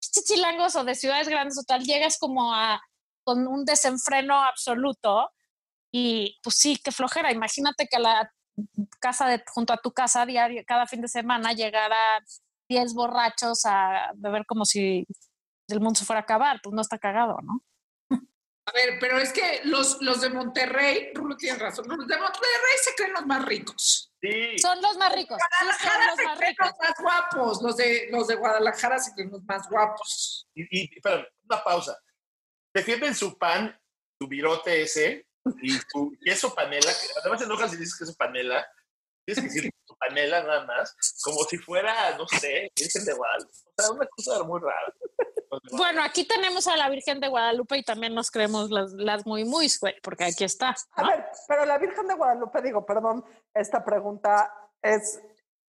[0.01, 2.82] pinches chilangos o de ciudades grandes o tal, llegas como a
[3.24, 5.32] con un desenfreno absoluto
[5.91, 7.32] y pues sí, qué flojera.
[7.32, 8.32] Imagínate que a la
[8.99, 12.24] casa de junto a tu casa diario, cada fin de semana llegaran
[12.70, 15.06] 10 borrachos a beber como si
[15.68, 17.62] el mundo se fuera a acabar, pues no está cagado, ¿no?
[18.68, 22.78] A ver, pero es que los, los de Monterrey, Rulo tiene razón, los de Monterrey
[22.84, 24.12] se creen los más ricos.
[24.20, 24.58] Sí.
[24.58, 25.38] Son los más ricos.
[25.38, 26.68] sí, son Guadalajara los se más creen ricos.
[26.68, 27.62] los más guapos.
[27.62, 30.47] Los de, los de Guadalajara se creen los más guapos.
[30.56, 30.89] Y, y
[31.47, 31.95] una pausa.
[32.74, 33.80] Defienden su pan,
[34.20, 35.28] su virote ese
[35.62, 36.91] y su queso panela.
[36.91, 38.66] que además te enojas si dices queso panela.
[39.26, 43.54] Tienes que decir panela nada más, como si fuera, no sé, Virgen de Guadalupe.
[43.78, 44.93] O sea, una cosa muy rara.
[45.72, 49.46] Bueno, aquí tenemos a la Virgen de Guadalupe y también nos creemos las, las muy
[49.46, 50.76] muy, güey, porque aquí está.
[50.91, 53.24] A ver, pero la Virgen de Guadalupe, digo, perdón,
[53.54, 55.22] esta pregunta es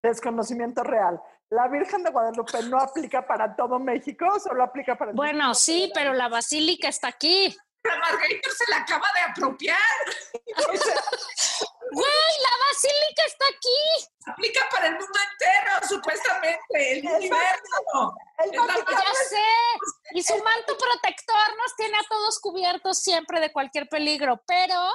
[0.03, 1.21] desconocimiento real.
[1.51, 4.27] ¿La Virgen de Guadalupe no aplica para todo México?
[4.41, 7.57] ¿Solo aplica para el Bueno, sí, pero la basílica está aquí.
[7.87, 9.79] La Margarita se la acaba de apropiar.
[10.57, 11.03] O sea,
[11.93, 14.11] ¡Güey, la basílica está aquí!
[14.27, 16.93] Aplica para el mundo entero, supuestamente.
[16.93, 18.15] El universo.
[18.39, 19.37] el Es la Vaticano Ya sé.
[20.13, 24.91] Y su manto protector nos tiene a todos cubiertos siempre de cualquier peligro, pero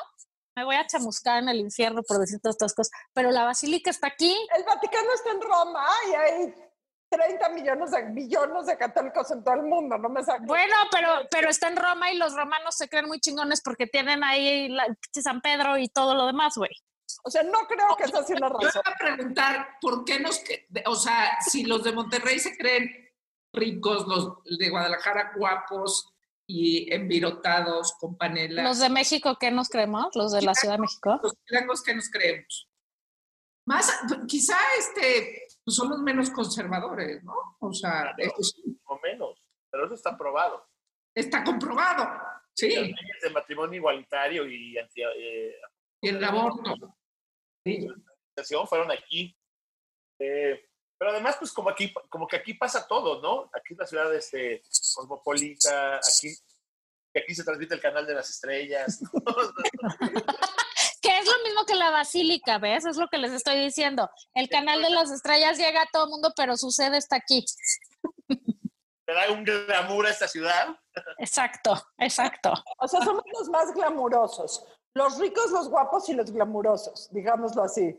[0.56, 2.92] me voy a chamuscar en el infierno por decir todas estas cosas.
[3.14, 4.38] Pero la basílica está aquí.
[4.56, 6.71] el Vaticano está en Roma y hay
[7.12, 10.47] 30 millones de billones de católicos en todo el mundo, no me saques.
[10.47, 14.24] Bueno, pero, pero está en Roma y los romanos se creen muy chingones porque tienen
[14.24, 16.72] ahí la, San Pedro y todo lo demás, güey.
[17.24, 18.82] O sea, no creo que esa sea una Yo razón.
[18.86, 20.41] iba a preguntar por qué nos,
[20.86, 22.89] o sea, si los de Monterrey se creen
[23.53, 26.14] ricos, los de Guadalajara guapos
[26.47, 30.16] y envirotados con panela, Los de México, ¿qué nos creemos?
[30.16, 31.20] Los de la Ciudad de México.
[31.22, 32.70] los chilangos que nos creemos.
[33.66, 33.91] Más,
[34.28, 37.34] quizá este, pues son los menos conservadores, ¿no?
[37.59, 39.41] O sea, eso sí, O menos.
[39.70, 40.68] Pero eso está probado.
[41.16, 45.55] está comprobado, Las sí, leyes de matrimonio igualitario y anti, eh,
[46.01, 46.76] y el aborto.
[47.64, 47.88] Sí.
[48.68, 49.36] fueron aquí.
[50.20, 53.49] Eh, pero además, pues como aquí, como que aquí pasa todo, ¿no?
[53.53, 54.62] Aquí es la ciudad este,
[54.95, 56.30] cosmopolita, aquí,
[57.16, 59.01] aquí se transmite el canal de las estrellas.
[59.01, 59.09] ¿no?
[61.02, 62.86] Que es lo mismo que la basílica, ¿ves?
[62.86, 64.10] Es lo que les estoy diciendo.
[64.36, 67.43] El canal de las estrellas llega a todo el mundo, pero su sede está aquí.
[68.28, 70.76] Te da un glamour a esta ciudad.
[71.18, 72.54] Exacto, exacto.
[72.78, 74.64] O sea, somos los más glamurosos.
[74.95, 77.97] Los ricos, los guapos y los glamurosos, digámoslo así.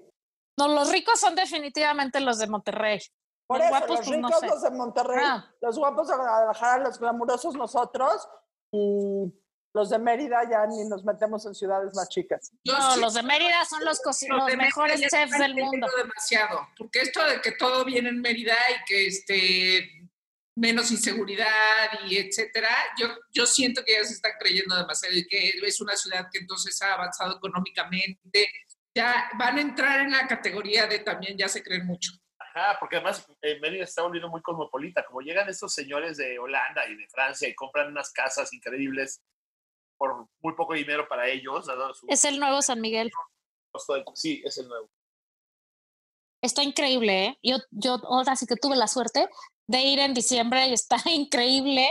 [0.59, 3.00] No, los ricos son definitivamente los de Monterrey.
[3.46, 4.46] Por Los eso, guapos, los pues, no ricos, sé.
[4.46, 5.55] los de Monterrey, Ah.
[5.61, 8.28] los guapos de Guadalajara, los glamurosos nosotros
[8.72, 9.32] y
[9.75, 12.53] los de Mérida ya ni nos metemos en ciudades más chicas.
[12.64, 15.87] No, los de Mérida son los, coci- los los de Mérida mejores chefs del mundo.
[15.97, 19.99] demasiado, porque esto de que todo viene en Mérida y que este
[20.55, 21.47] menos inseguridad
[22.07, 22.68] y etcétera,
[22.99, 26.41] yo, yo siento que ya se están creyendo demasiado y que es una ciudad que
[26.41, 28.49] entonces ha avanzado económicamente,
[28.95, 32.12] ya van a entrar en la categoría de también ya se creen mucho.
[32.39, 35.07] Ajá, porque además eh, Mérida está volviendo muy cosmopolita.
[35.07, 39.23] Como llegan estos señores de Holanda y de Francia y compran unas casas increíbles
[40.03, 43.09] por muy poco dinero para ellos, su Es el nuevo San Miguel.
[44.14, 44.90] Sí, es el nuevo.
[46.42, 47.38] Está increíble, ¿eh?
[47.40, 49.28] Yo, yo ahora sí que tuve la suerte
[49.68, 51.88] de ir en diciembre y está increíble.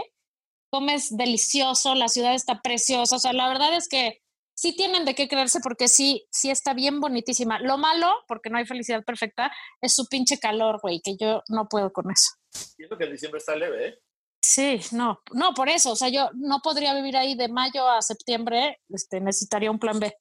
[0.70, 3.16] Comes delicioso, la ciudad está preciosa.
[3.16, 4.22] O sea, la verdad es que
[4.54, 7.60] sí tienen de qué creerse porque sí, sí está bien bonitísima.
[7.60, 11.70] Lo malo, porque no hay felicidad perfecta, es su pinche calor, güey, que yo no
[11.70, 12.32] puedo con eso.
[12.50, 14.00] Siento que en diciembre está leve, ¿eh?
[14.44, 18.02] Sí, no, no, por eso, o sea, yo no podría vivir ahí de mayo a
[18.02, 20.18] septiembre, este, necesitaría un plan B.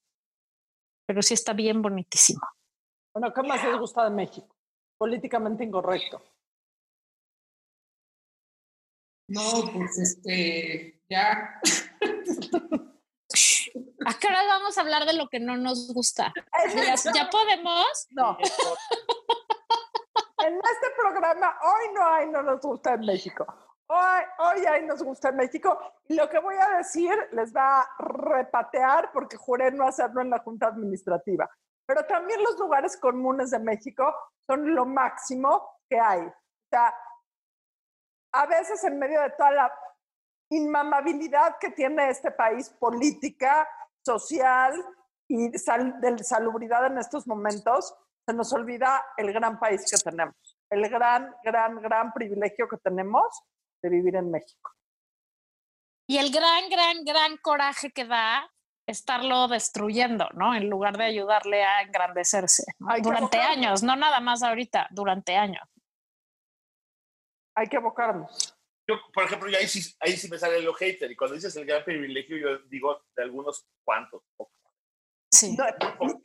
[1.06, 2.42] Pero sí está bien bonitísimo.
[3.14, 4.54] Bueno, ¿qué más les gusta de México?
[4.98, 6.22] Políticamente incorrecto.
[9.28, 9.42] No,
[9.72, 11.60] pues este, ya.
[14.06, 16.32] ¿A qué hora vamos a hablar de lo que no nos gusta?
[16.74, 18.06] Ya, ya podemos.
[18.10, 18.36] No.
[20.42, 23.46] En este programa, hoy no hay no nos gusta en México.
[23.92, 25.76] Hoy, hoy hay nos gusta en México.
[26.06, 30.38] Lo que voy a decir les va a repatear porque juré no hacerlo en la
[30.38, 31.50] Junta Administrativa.
[31.86, 34.14] Pero también los lugares comunes de México
[34.46, 36.20] son lo máximo que hay.
[36.20, 36.34] O
[36.70, 36.94] sea,
[38.32, 39.72] a veces en medio de toda la
[40.52, 43.68] inmamabilidad que tiene este país política,
[44.06, 44.72] social
[45.28, 47.92] y sal- de salubridad en estos momentos,
[48.24, 50.36] se nos olvida el gran país que tenemos,
[50.70, 53.26] el gran, gran, gran privilegio que tenemos
[53.82, 54.72] de vivir en México.
[56.08, 58.50] Y el gran, gran, gran coraje que da
[58.86, 60.54] estarlo destruyendo, ¿no?
[60.54, 62.64] En lugar de ayudarle a engrandecerse.
[62.80, 62.88] ¿no?
[63.00, 63.56] Durante abocarnos.
[63.66, 65.62] años, no nada más ahorita, durante años.
[67.54, 68.56] Hay que abocarnos.
[68.88, 71.10] Yo, por ejemplo, yo ahí sí, ahí sí me sale lo hater.
[71.10, 74.22] Y cuando dices el gran privilegio, yo digo de algunos cuantos.
[75.30, 75.56] Sí.
[75.56, 75.64] No,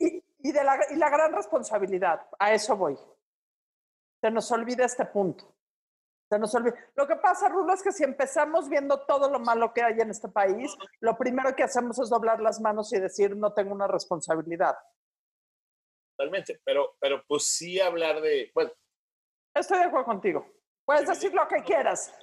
[0.00, 2.96] Y, y- y de la, y la gran responsabilidad, a eso voy.
[4.20, 5.55] Se nos olvida este punto.
[6.28, 6.74] Se nos olvida.
[6.96, 10.10] Lo que pasa, Rulo, es que si empezamos viendo todo lo malo que hay en
[10.10, 13.86] este país, lo primero que hacemos es doblar las manos y decir, no tengo una
[13.86, 14.76] responsabilidad.
[16.16, 18.72] Totalmente, pero, pero pues sí hablar de, bueno,
[19.56, 20.46] Estoy de acuerdo contigo.
[20.84, 22.14] Puedes decir lo que quieras.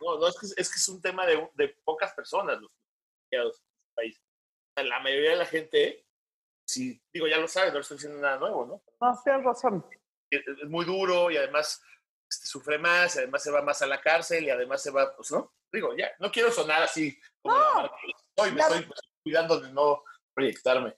[0.00, 3.60] no, no es, que, es que es un tema de, de pocas personas los refugiados
[3.60, 4.22] en este país.
[4.76, 6.06] La mayoría de la gente,
[6.66, 8.82] si digo, ya lo sabes, no estoy diciendo nada nuevo, ¿no?
[9.00, 9.84] No, tienes razón.
[10.30, 11.82] Es es muy duro y además
[12.28, 15.14] este, sufre más, y además se va más a la cárcel y además se va,
[15.14, 15.52] pues, ¿no?
[15.72, 18.90] Digo, ya, no quiero sonar así como la que soy, me estoy
[19.22, 20.02] cuidando de no
[20.34, 20.96] proyectarme.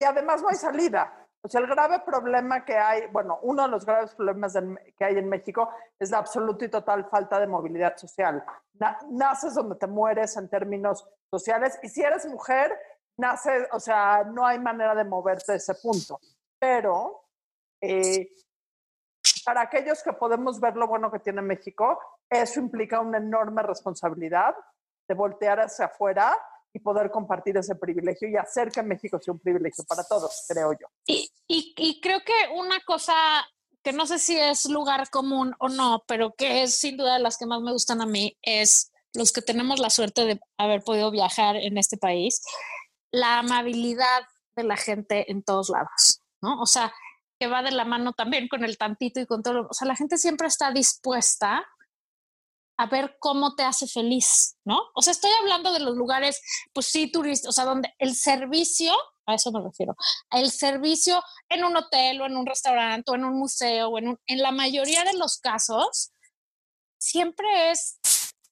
[0.00, 1.20] Y además no hay salida.
[1.42, 4.54] O sea, el grave problema que hay, bueno, uno de los graves problemas
[4.96, 5.68] que hay en México
[5.98, 8.42] es la absoluta y total falta de movilidad social.
[8.74, 12.74] Na- naces donde te mueres en términos sociales y si eres mujer,
[13.18, 16.18] naces, o sea, no hay manera de moverte de ese punto.
[16.58, 17.28] Pero
[17.82, 18.26] eh,
[19.44, 24.54] para aquellos que podemos ver lo bueno que tiene México, eso implica una enorme responsabilidad
[25.08, 26.36] de voltear hacia afuera
[26.72, 30.72] y poder compartir ese privilegio y hacer que México sea un privilegio para todos, creo
[30.72, 30.86] yo.
[31.06, 33.14] Y, creo que una cosa
[33.82, 37.20] que no sé si es lugar común o no, pero que es sin duda de
[37.20, 40.82] las que más me gustan a mí, es los que tenemos la suerte de haber
[40.82, 42.42] podido viajar en este país,
[43.12, 44.22] la amabilidad
[44.56, 46.60] de la gente en todos lados, ¿no?
[46.60, 46.92] O sea,
[47.38, 49.66] que va de la mano también con el tantito y con todo.
[49.70, 51.64] O sea, la gente siempre está dispuesta
[52.76, 54.80] a ver cómo te hace feliz, ¿no?
[54.94, 56.40] O sea, estoy hablando de los lugares,
[56.72, 58.92] pues sí, turistas, o sea, donde el servicio,
[59.26, 59.94] a eso me refiero,
[60.32, 64.08] el servicio en un hotel o en un restaurante o en un museo o en,
[64.08, 66.10] un- en la mayoría de los casos
[66.98, 68.00] siempre es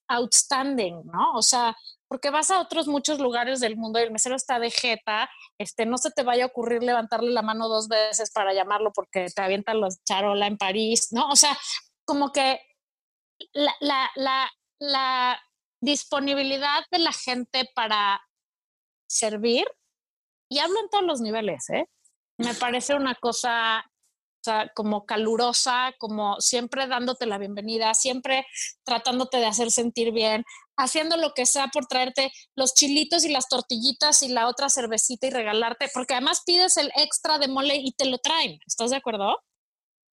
[0.09, 1.33] outstanding, ¿no?
[1.35, 1.76] O sea,
[2.13, 5.87] porque vas a otros muchos lugares del mundo y el mesero está de jeta, este,
[5.87, 9.41] no se te vaya a ocurrir levantarle la mano dos veces para llamarlo porque te
[9.41, 11.31] avientan los charola en París, ¿no?
[11.31, 11.57] O sea,
[12.05, 12.61] como que
[13.55, 15.41] la, la, la, la
[15.81, 18.21] disponibilidad de la gente para
[19.09, 19.65] servir,
[20.51, 21.87] y hablo en todos los niveles, ¿eh?
[22.37, 23.87] me parece una cosa
[24.43, 28.45] o sea, como calurosa, como siempre dándote la bienvenida, siempre
[28.83, 30.45] tratándote de hacer sentir bien,
[30.77, 35.27] haciendo lo que sea por traerte los chilitos y las tortillitas y la otra cervecita
[35.27, 38.59] y regalarte, porque además pides el extra de mole y te lo traen.
[38.66, 39.39] ¿Estás de acuerdo?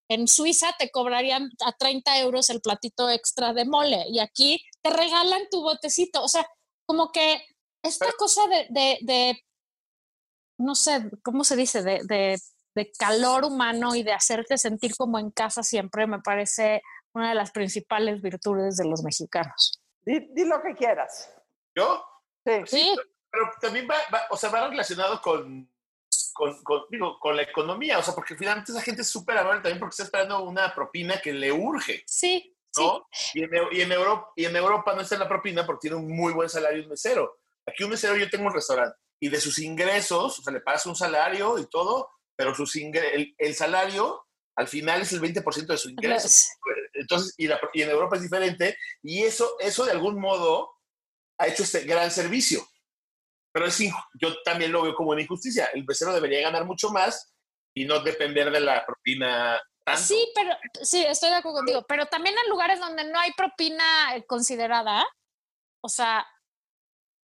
[0.10, 4.89] En Suiza te cobrarían a 30 euros el platito extra de mole y aquí te
[4.89, 6.24] regalan tu botecito.
[6.24, 6.47] O sea,
[6.88, 7.41] como que
[7.84, 9.39] esta cosa de, de, de
[10.57, 11.84] no sé, ¿cómo se dice?
[11.84, 12.41] De, de,
[12.76, 16.82] de calor humano y de hacerte sentir como en casa siempre me parece
[17.14, 19.80] una de las principales virtudes de los mexicanos.
[20.10, 21.32] Di, di lo que quieras.
[21.76, 22.03] ¿Yo?
[22.45, 22.64] Sí.
[22.66, 22.95] Sí,
[23.30, 25.70] Pero también va, va- o sea, va relacionado con,
[26.34, 29.62] con, con, digo, con la economía, o sea, porque finalmente esa gente es súper amable
[29.62, 32.82] también porque está esperando una propina que le urge, sí, sí.
[32.82, 33.07] ¿no?
[33.36, 35.82] Y, en, Eu- y, en Europa, y en Europa no está en la propina porque
[35.89, 37.38] tiene un muy buen salario un mesero.
[37.68, 40.86] Aquí un mesero, yo tengo un restaurante y de sus ingresos, o sea, le pagas
[40.88, 44.26] un salario y todo, pero sus ingre- el, el salario
[44.60, 46.28] al final es el 20% de su ingreso.
[46.93, 50.70] Entonces, y, la- y en Europa es diferente, y eso, eso de algún modo
[51.39, 52.68] ha hecho este gran servicio.
[53.53, 55.68] Pero es yo también lo veo como una injusticia.
[55.74, 57.34] El mesero debería ganar mucho más
[57.74, 60.01] y no depender de la propina tanto.
[60.01, 60.51] Sí, pero
[60.84, 61.86] sí, estoy de acuerdo contigo.
[61.88, 65.05] Pero también en lugares donde no hay propina eh, considerada,
[65.82, 66.28] o sea,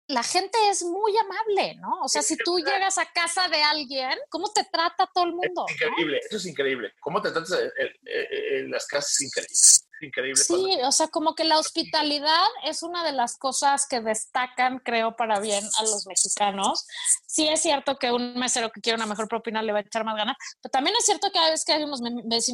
[0.08, 2.02] la gente es muy amable, ¿no?
[2.02, 5.64] O sea, si tú llegas a casa de alguien, ¿cómo te trata todo el mundo?
[5.68, 5.86] Es no?
[5.88, 6.92] increíble, eso es increíble.
[7.00, 9.12] ¿Cómo te tratas en, en- en las casas?
[9.12, 9.54] Es increíble.
[10.00, 10.42] Increíble.
[10.42, 15.16] Sí, o sea, como que la hospitalidad es una de las cosas que destacan, creo,
[15.16, 16.86] para bien a los mexicanos.
[17.26, 20.04] Sí es cierto que un mesero que quiere una mejor propina le va a echar
[20.04, 22.00] más ganas, pero también es cierto que a veces que hay unos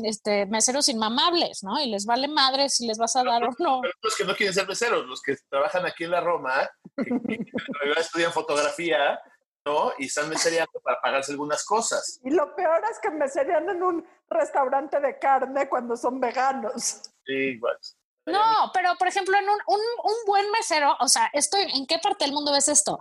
[0.04, 1.80] este, meseros inmamables, ¿no?
[1.80, 3.80] Y les vale madre si les vas a dar o no.
[3.80, 7.38] Pero los que no quieren ser meseros, los que trabajan aquí en la Roma, que,
[7.98, 9.20] estudian fotografía,
[9.64, 9.92] ¿no?
[9.98, 12.20] Y están mesereando para pagarse algunas cosas.
[12.24, 17.02] Y lo peor es que me serían en un restaurante de carne cuando son veganos.
[17.24, 17.76] Sí, igual.
[18.26, 21.98] No, pero por ejemplo, en un, un, un buen mesero, o sea, esto, ¿en qué
[21.98, 22.98] parte del mundo ves esto?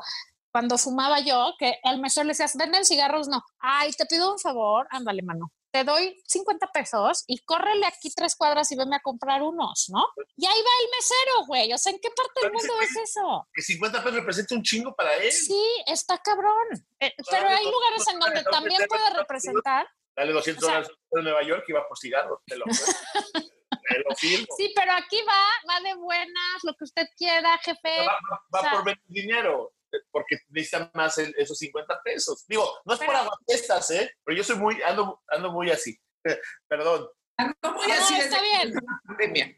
[0.51, 3.43] Cuando fumaba yo, que al mesero le decías, venden cigarros, no.
[3.59, 5.51] Ay, te pido un favor, ándale, mano.
[5.71, 10.03] Te doy 50 pesos y córrele aquí tres cuadras y veme a comprar unos, ¿no?
[10.35, 11.71] Y ahí va el mesero, güey.
[11.73, 13.47] O sea, ¿en qué parte del Pero mundo güey- eso?
[13.53, 15.31] Que 50 pesos representa un chingo para él.
[15.31, 16.67] Sí, está cabrón.
[16.99, 19.87] Eh, pero hay lugares en donde también puede representar.
[20.15, 22.39] Dale 200 O sea- dólares a Nueva York y va por cigarros.
[22.47, 24.47] Te lo, te lo firmo.
[24.57, 27.99] Sí, pero aquí va, va de buenas, lo que usted quiera, jefe.
[27.99, 29.73] Va, va- va o sea- por menos dinero,
[30.11, 32.45] porque necesitan más el- esos 50 pesos.
[32.47, 34.11] Digo, no es por Pero- aguafiestas, ¿eh?
[34.23, 35.99] Pero yo soy muy, ando, ando muy así.
[36.67, 37.07] Perdón.
[37.37, 38.73] Ah, No voy No, a decir está bien.
[39.05, 39.55] pandemia.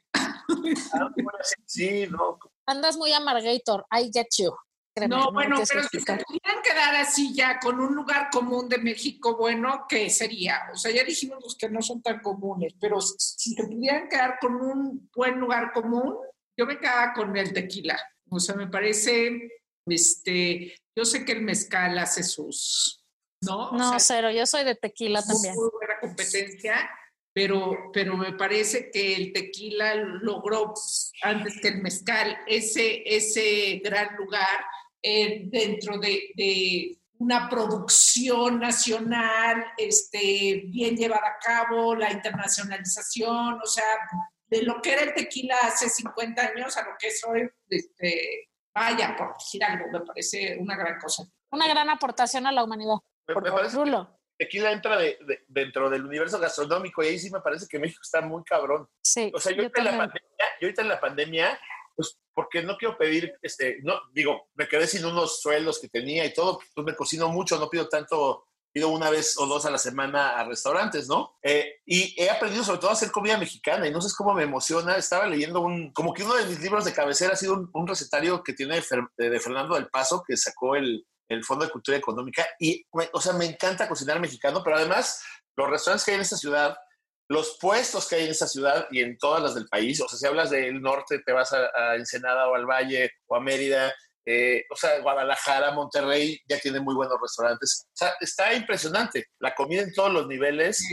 [1.65, 2.38] sí, no.
[2.65, 4.51] Andas muy amargator, I get you.
[4.93, 8.77] Créeme, No, bueno, pero si se pudieran quedar así ya con un lugar común de
[8.77, 10.69] México, bueno, ¿qué sería?
[10.73, 14.38] O sea, ya dijimos los que no son tan comunes, pero si se pudieran quedar
[14.39, 16.17] con un buen lugar común,
[16.57, 17.97] yo me quedaba con el tequila.
[18.29, 19.61] O sea, me parece,
[19.91, 23.03] este, yo sé que el mezcal hace sus,
[23.43, 23.69] ¿no?
[23.69, 25.55] O No, sea, cero, yo soy de tequila muy también.
[25.55, 26.89] buena competencia,
[27.33, 30.73] pero, pero me parece que el tequila logró
[31.23, 34.65] antes que el mezcal ese, ese gran lugar
[35.01, 43.65] eh, dentro de, de una producción nacional este, bien llevada a cabo, la internacionalización, o
[43.65, 43.85] sea,
[44.47, 48.49] de lo que era el tequila hace 50 años a lo que es hoy, este,
[48.74, 51.24] vaya, por decir algo, me parece una gran cosa.
[51.51, 52.95] Una gran aportación a la humanidad.
[53.28, 54.17] Me, me parece Rulo.
[54.38, 57.78] que tequila entra de- de- dentro del universo gastronómico y ahí sí me parece que
[57.80, 58.88] México está muy cabrón.
[59.03, 61.59] Sí, O sea, yo, yo ahorita en la pandemia, yo ahorita en la pandemia,
[61.95, 66.26] pues porque no quiero pedir, este, no, digo, me quedé sin unos sueldos que tenía
[66.26, 69.72] y todo, pues me cocino mucho, no pido tanto, pido una vez o dos a
[69.72, 71.38] la semana a restaurantes, ¿no?
[71.43, 74.43] Eh, y he aprendido sobre todo a hacer comida mexicana y no sé cómo me
[74.43, 77.69] emociona, estaba leyendo un, como que uno de mis libros de cabecera ha sido un,
[77.74, 78.82] un recetario que tiene
[79.17, 83.22] de, de Fernando del Paso, que sacó el, el Fondo de Cultura Económica y, o
[83.22, 85.22] sea, me encanta cocinar mexicano, pero además
[85.55, 86.78] los restaurantes que hay en esta ciudad
[87.32, 90.19] los puestos que hay en esta ciudad y en todas las del país, o sea,
[90.19, 93.93] si hablas del norte, te vas a, a Ensenada o al Valle o a Mérida,
[94.26, 97.86] eh, o sea, Guadalajara, Monterrey, ya tienen muy buenos restaurantes.
[97.88, 99.26] O sea, está impresionante.
[99.39, 100.84] La comida en todos los niveles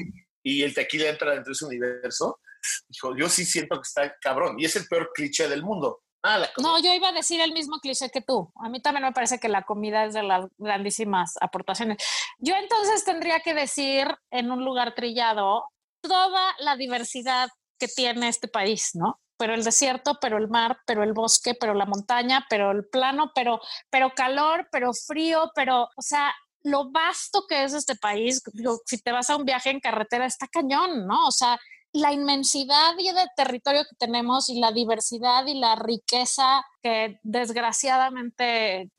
[0.43, 2.41] y el tequila entra dentro de ese universo.
[2.89, 4.59] Hijo, yo sí siento que está cabrón.
[4.59, 6.03] Y es el peor cliché del mundo.
[6.22, 6.51] Ah, la.
[6.61, 8.53] No, yo iba a decir el mismo cliché que tú.
[8.57, 11.99] A mí también me parece que la comida es de las grandísimas aportaciones.
[12.39, 15.64] Yo entonces tendría que decir en un lugar trillado
[16.01, 19.20] toda la diversidad que tiene este país, ¿no?
[19.39, 23.32] Pero el desierto, pero el mar, pero el bosque, pero la montaña, pero el plano,
[23.34, 23.61] pero,
[23.91, 28.43] pero calor, pero frío, pero, o sea, lo vasto que es este país,
[28.84, 31.26] si te vas a un viaje en carretera, está cañón, ¿no?
[31.26, 31.59] O sea,
[31.93, 38.91] la inmensidad y de territorio que tenemos y la diversidad y la riqueza que desgraciadamente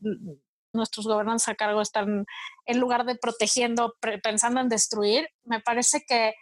[0.74, 2.26] nuestros gobernantes a cargo están
[2.66, 6.34] en lugar de protegiendo, pensando en destruir, me parece que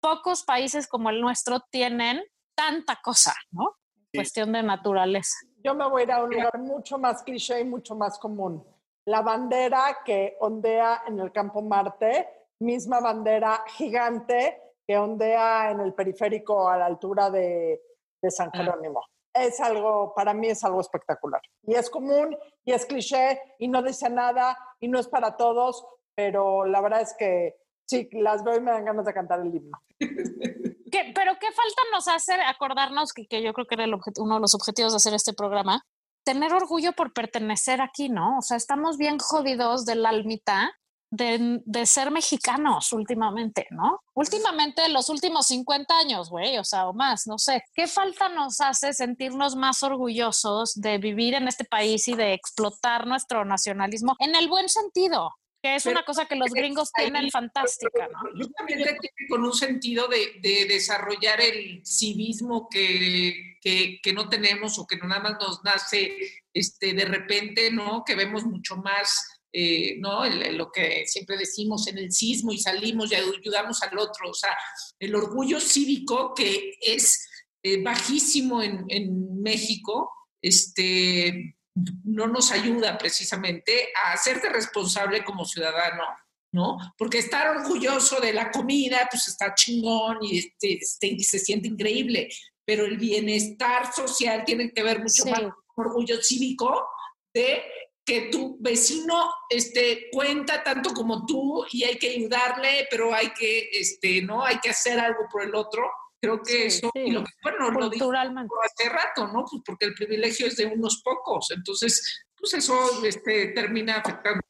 [0.00, 2.22] pocos países como el nuestro tienen
[2.54, 3.76] tanta cosa, ¿no?
[4.12, 4.18] Sí.
[4.18, 5.36] Cuestión de naturaleza.
[5.62, 8.64] Yo me voy a ir a un lugar mucho más cliché y mucho más común.
[9.06, 12.28] La bandera que ondea en el campo Marte,
[12.60, 17.82] misma bandera gigante que ondea en el periférico a la altura de,
[18.22, 19.00] de San Jerónimo.
[19.32, 21.40] Es algo, para mí es algo espectacular.
[21.62, 25.86] Y es común y es cliché y no dice nada y no es para todos,
[26.14, 29.54] pero la verdad es que sí, las veo y me dan ganas de cantar el
[29.54, 29.78] himno.
[30.94, 34.34] ¿Qué- pero qué falta nos hace acordarnos que, que yo creo que era el uno
[34.36, 35.82] de los objetivos de hacer este programa,
[36.24, 38.38] tener orgullo por pertenecer aquí, ¿no?
[38.38, 40.72] O sea, estamos bien jodidos del almita
[41.10, 44.00] de, de ser mexicanos últimamente, ¿no?
[44.14, 47.62] Últimamente, los últimos 50 años, güey, o sea, o más, no sé.
[47.74, 53.06] ¿Qué falta nos hace sentirnos más orgullosos de vivir en este país y de explotar
[53.08, 55.30] nuestro nacionalismo en el buen sentido?
[55.64, 58.18] Que es Pero- una cosa que los gringos tienen fantástica, ¿no?
[58.38, 64.12] Yo también te tiene con un sentido de, de desarrollar el civismo que, que, que
[64.12, 66.18] no tenemos o que nada más nos nace
[66.52, 68.04] este, de repente, ¿no?
[68.04, 70.26] Que vemos mucho más, eh, ¿no?
[70.26, 74.28] El- el- lo que siempre decimos en el sismo y salimos y ayudamos al otro.
[74.28, 74.54] O sea,
[74.98, 77.26] el orgullo cívico que es
[77.62, 80.10] eh, bajísimo en, en México,
[80.42, 81.56] este,
[82.04, 86.04] no nos ayuda precisamente a hacerte responsable como ciudadano.
[86.52, 86.78] ¿no?
[86.96, 91.66] Porque estar orgulloso de la comida, pues está chingón y, este, este, y se siente
[91.66, 92.28] increíble,
[92.64, 95.30] pero el bienestar social tiene que ver mucho Sí.
[95.32, 96.86] más con orgullo cívico
[97.34, 97.60] de
[98.06, 103.70] que tu vecino este, cuenta tanto como tú y hay que ayudarle, pero hay que,
[103.72, 104.44] este, ¿no?
[104.44, 105.90] Hay que hacer algo por el otro.
[106.24, 107.00] Creo que Sí, eso, sí.
[107.02, 108.54] y lo que, bueno, lo dijo Culturalmente.
[108.64, 109.44] hace rato, ¿no?
[109.50, 114.40] Pues porque el privilegio es de unos pocos, entonces, pues eso este, termina afectando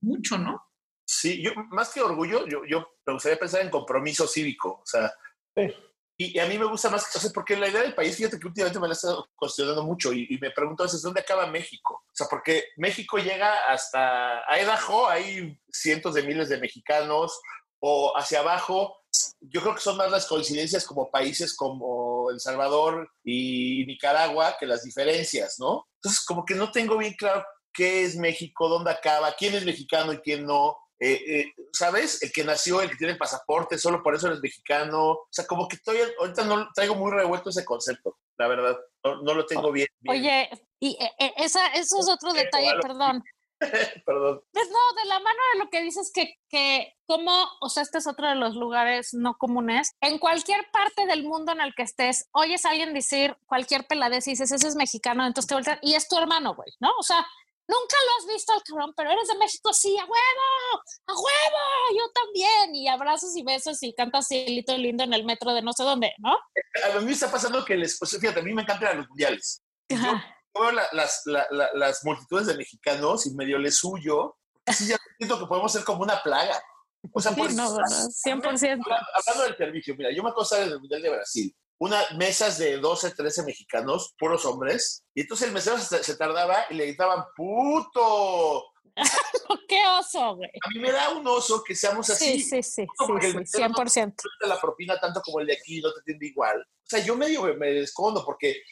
[0.00, 0.60] mucho, ¿no?
[1.06, 5.12] Sí, yo más que orgullo, yo, yo me gustaría pensar en compromiso cívico, o sea,
[5.56, 5.72] Sí.
[6.18, 8.38] y, y a mí me gusta más, o sea, porque la idea del país, fíjate
[8.40, 11.20] que últimamente me la he estado cuestionando mucho y, y me pregunto a veces, ¿dónde
[11.20, 12.04] acaba México?
[12.06, 17.38] O sea, porque México llega hasta a Idaho, hay cientos de miles de mexicanos,
[17.80, 18.96] o hacia abajo,
[19.40, 24.66] yo creo que son más las coincidencias como países como El Salvador y Nicaragua que
[24.66, 25.86] las diferencias, ¿no?
[25.96, 30.12] Entonces, como que no tengo bien claro qué es México, dónde acaba, quién es mexicano
[30.12, 30.76] y quién no.
[31.00, 32.22] eh, eh, ¿sabes?
[32.22, 35.10] El que nació, el que tiene pasaporte, solo por eso eres mexicano.
[35.10, 38.76] O sea, como que estoy, ahorita no traigo muy revuelto ese concepto, la verdad.
[39.04, 40.20] No, no lo tengo bien, bien.
[40.20, 40.50] Oye,
[40.80, 43.22] y eh, eh, esa, eso es otro detalle, perdón.
[44.06, 44.42] Perdón.
[44.52, 47.98] Pues no, de la mano de lo que dices que, que como, o sea, este
[47.98, 49.92] es otro de los lugares no comunes.
[50.00, 54.26] En cualquier parte del mundo en el que estés, oyes a alguien decir cualquier peladez
[54.26, 56.90] y dices, ese es mexicano, entonces te voltean, y es tu hermano, güey, ¿no?
[56.98, 57.26] O sea,
[57.66, 61.98] nunca lo has visto al cabrón, pero eres de México, sí, a huevo, a huevo,
[61.98, 65.72] yo también, y abrazos y besos y cantas cielito lindo en el metro de no
[65.72, 66.38] sé dónde, ¿no?
[66.94, 69.62] A mí me está pasando que les, pues, fíjate, a mí me encantan los mundiales.
[69.88, 69.98] Yo
[70.62, 74.36] veo la- las, la- la- las multitudes de mexicanos y medio les huyo.
[74.72, 76.62] Sí, ya siento que podemos ser como una plaga.
[77.12, 78.82] O sea, Sí, por no, bueno, 100%.
[78.82, 82.56] Hablando, hablando del servicio, mira, yo me acuerdo en el Mundial de Brasil, una mesas
[82.56, 86.86] de 12, 13 mexicanos, puros hombres, y entonces el mesero se, se tardaba y le
[86.86, 88.64] gritaban, ¡puto!
[89.68, 90.48] Qué oso, güey.
[90.64, 92.40] A mí me da un oso que seamos así.
[92.40, 94.14] Sí, sí, sí, porque sí, el sí, mesero no 100%.
[94.40, 96.60] te la propina tanto como el de aquí, no te atiende igual.
[96.62, 98.62] O sea, yo medio me, me escondo porque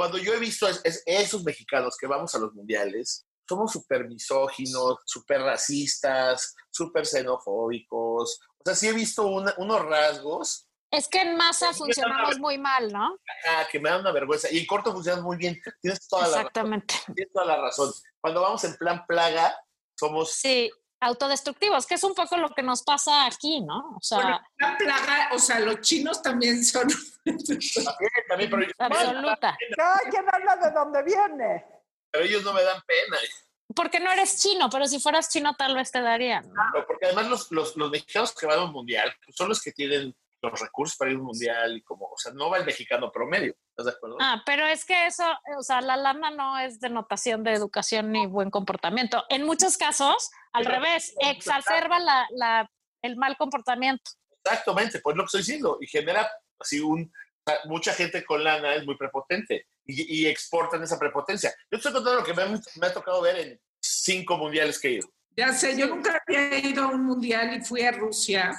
[0.00, 4.08] cuando yo he visto es- es- esos mexicanos que vamos a los mundiales, somos súper
[4.08, 8.40] misóginos, súper racistas, súper xenofóbicos.
[8.58, 12.90] O sea, sí he visto una- unos rasgos Es que en masa funcionamos muy mal,
[12.90, 13.14] ¿no?
[13.50, 14.48] ah, que me dan una vergüenza.
[14.50, 15.60] Y en corto funcionan muy bien.
[15.82, 16.94] Tienes toda, la, razón, Exactamente.
[17.14, 17.92] tienes toda la razón.
[18.22, 19.54] Cuando vamos en plan plaga,
[19.98, 20.32] somos...
[20.32, 20.70] Sí,
[21.00, 23.96] autodestructivos, que es un poco lo que nos pasa aquí, ¿no?
[23.96, 26.88] O sea, Bueno, la plaga, o sea, los chinos también son.
[27.24, 29.56] También, también, pero, absoluta.
[29.76, 31.66] Cada quien habla de dónde viene.
[32.10, 33.18] pero ellos no me dan pena.
[33.76, 36.48] Porque no eres chino, pero si fueras chino tal vez te darían.
[36.48, 36.54] ¿no?
[36.54, 39.60] Claro, porque además los, los, los mexicanos que van a un mundial pues, son los
[39.60, 42.58] que tienen los recursos para ir a un mundial y como, o sea, no va
[42.58, 44.16] el mexicano promedio, ¿estás de acuerdo?
[44.20, 45.24] Ah, pero es que eso,
[45.58, 49.24] o sea, la lana no es denotación de educación ni buen comportamiento.
[49.28, 52.70] En muchos casos, al Pero- revés, exacerba la, la-
[53.02, 54.10] el mal comportamiento.
[54.44, 57.12] Exactamente, pues lo que estoy diciendo, y genera así un,
[57.64, 61.52] mucha gente con lana es muy prepotente y, y exportan esa prepotencia.
[61.70, 64.88] Yo estoy contando lo que me, ha- me ha tocado ver en cinco mundiales que
[64.88, 65.08] he ido.
[65.36, 68.52] Ya sé, yo nunca había ido a un mundial y fui a Rusia.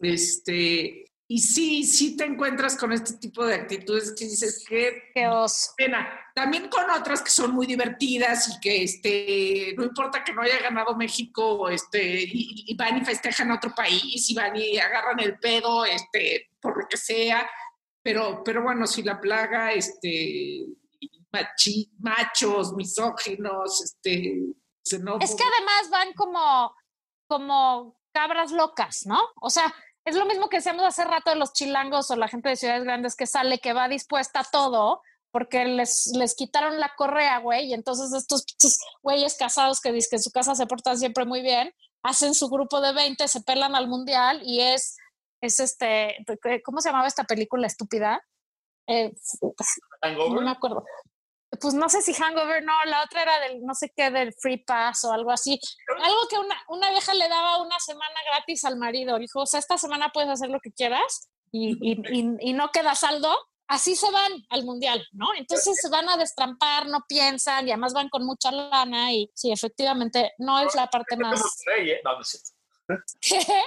[0.00, 5.28] Este, y sí, sí te encuentras con este tipo de actitudes que dices que Qué
[5.28, 5.72] oso.
[5.76, 6.08] pena.
[6.34, 10.58] También con otras que son muy divertidas y que este, no importa que no haya
[10.60, 15.20] ganado México, este, y, y van y festejan a otro país y van y agarran
[15.20, 17.48] el pedo, este, por lo que sea.
[18.02, 20.64] Pero, pero bueno, si la plaga, este,
[21.32, 24.44] machi- machos, misóginos, este,
[24.82, 25.28] xenófobos.
[25.28, 26.74] Es que además van como,
[27.26, 29.20] como cabras locas, ¿no?
[29.40, 29.74] O sea,
[30.08, 32.84] es lo mismo que decíamos hace rato de los chilangos o la gente de ciudades
[32.84, 37.66] grandes que sale, que va dispuesta a todo, porque les, les quitaron la correa, güey,
[37.66, 38.44] y entonces estos
[39.02, 42.48] güeyes casados que dicen que en su casa se portan siempre muy bien, hacen su
[42.48, 44.96] grupo de 20, se pelan al mundial y es,
[45.42, 46.16] es este,
[46.64, 48.22] ¿cómo se llamaba esta película estúpida?
[48.86, 49.12] Eh,
[50.02, 50.84] no me acuerdo.
[51.60, 54.58] Pues no sé si Hangover, no, la otra era del no sé qué, del Free
[54.64, 55.58] Pass o algo así.
[56.02, 59.18] Algo que una, una vieja le daba una semana gratis al marido.
[59.18, 62.70] Dijo, o sea, esta semana puedes hacer lo que quieras y, y, y, y no
[62.70, 63.34] queda saldo.
[63.66, 65.26] Así se van al mundial, ¿no?
[65.36, 69.52] Entonces se van a destrampar, no piensan y además van con mucha lana y sí,
[69.52, 71.38] efectivamente, no es la parte de más...
[71.40, 72.00] Monterrey, ¿eh?
[72.02, 73.04] No, no es cierto.
[73.20, 73.62] ¿Qué?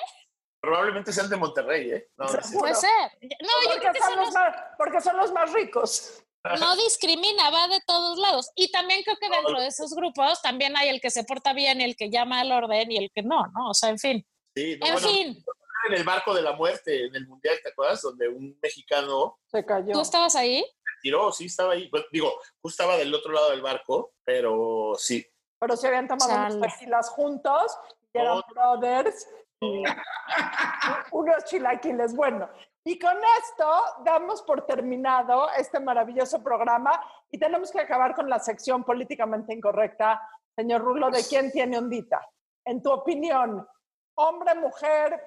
[0.59, 2.09] Probablemente sean de Monterrey, ¿eh?
[2.17, 2.59] No, no es cierto.
[2.59, 2.89] Puede ser.
[3.21, 6.23] No, yo creo que son, son los los- más, porque son los más ricos.
[6.59, 8.51] No discrimina, va de todos lados.
[8.55, 11.81] Y también creo que dentro de esos grupos también hay el que se porta bien
[11.81, 13.69] y el que llama al orden y el que no, ¿no?
[13.69, 14.25] O sea, en fin.
[14.55, 15.43] Sí, no, En bueno, fin,
[15.87, 18.01] en el barco de la muerte en el mundial, ¿te acuerdas?
[18.01, 19.93] Donde un mexicano Se cayó.
[19.93, 20.65] ¿tú estabas ahí?
[21.01, 21.87] tiró, sí, estaba ahí.
[21.89, 22.31] Pues, digo,
[22.61, 25.25] justo estaba del otro lado del barco, pero sí.
[25.59, 26.59] Pero se habían tomado Chale.
[26.61, 27.75] tequilas juntos
[28.13, 28.43] y eran No.
[28.53, 29.27] brothers.
[29.61, 29.83] y
[31.11, 32.15] unos chilaquiles.
[32.15, 32.49] Bueno,
[32.83, 33.69] y con esto
[34.03, 40.21] damos por terminado este maravilloso programa y tenemos que acabar con la sección políticamente incorrecta.
[40.55, 42.27] Señor Rulo, ¿de quién tiene ondita?
[42.65, 43.67] En tu opinión,
[44.15, 45.21] hombre, mujer,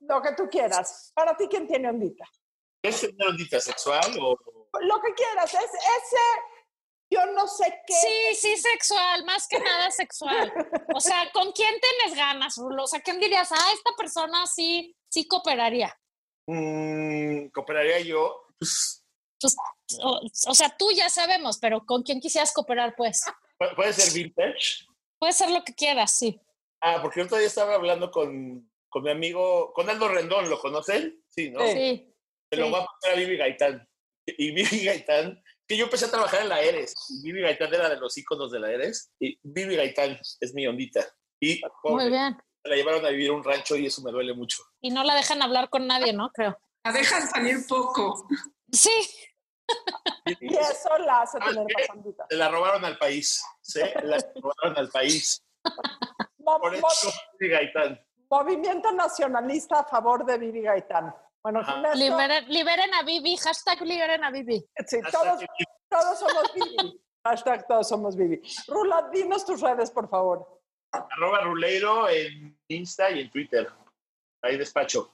[0.00, 1.12] lo que tú quieras.
[1.14, 2.24] Para ti, ¿quién tiene ondita?
[2.82, 4.36] ¿Es una ondita sexual o...?
[4.80, 5.52] Lo que quieras.
[5.52, 6.16] Es ese,
[7.10, 7.92] yo no sé qué.
[7.92, 10.52] Sí, sí, sexual, más que nada sexual.
[10.94, 12.84] O sea, ¿con quién tienes ganas, Rulo?
[12.84, 13.50] O sea, ¿quién dirías?
[13.50, 15.94] Ah, esta persona sí, sí cooperaría.
[16.46, 18.42] Mm, ¿Cooperaría yo?
[18.58, 19.04] Pues,
[19.40, 19.56] Pues,
[20.02, 23.22] o, o sea, tú ya sabemos, pero ¿con quién quisieras cooperar, pues?
[23.58, 24.84] pu- puede ser vintage.
[25.18, 26.40] Puede ser lo que quieras, sí.
[26.82, 30.58] Ah, porque el otro día estaba hablando con, con mi amigo, con Aldo Rendón, ¿lo
[30.60, 31.22] conocen?
[31.28, 31.60] Sí, ¿no?
[31.66, 32.12] Sí.
[32.50, 32.70] Se lo sí.
[32.70, 33.86] voy a poner a Vivi Gaitán.
[34.26, 36.94] Y Vivi Gaitán, que yo empecé a trabajar en la Eres.
[37.10, 39.12] y Vivi Gaitán era de los íconos de la Eres.
[39.20, 41.06] Y Vivi Gaitán es mi ondita.
[41.40, 42.36] Y Muy bien.
[42.64, 44.62] La llevaron a vivir a un rancho y eso me duele mucho.
[44.80, 46.30] Y no la dejan hablar con nadie, ¿no?
[46.32, 46.58] Creo.
[46.84, 48.26] La dejan salir poco.
[48.72, 48.90] Sí.
[50.40, 52.26] Y eso la hace ¿Sabes tener pasandita.
[52.28, 53.42] Se la robaron al país.
[53.62, 53.80] ¿sí?
[54.02, 55.44] La robaron al país.
[56.44, 58.00] Por eso, Vivi Gaitán.
[58.30, 61.14] movimiento nacionalista a favor de Vivi Gaitán.
[61.42, 61.62] Bueno,
[61.94, 64.62] Liberen, liberen a Vivi, hashtag liberen a Vivi.
[64.86, 65.40] sí, todos,
[65.88, 67.00] todos somos Vivi.
[67.24, 68.40] Hashtag todos somos Vivi.
[68.68, 70.59] Rula, dinos tus redes, por favor.
[70.92, 73.68] Arroba Ruleiro en Insta y en Twitter.
[74.42, 75.12] Ahí despacho.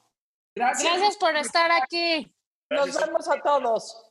[0.55, 0.91] Gracias.
[0.91, 2.33] Gracias por estar aquí.
[2.69, 4.03] Nos vemos a todos.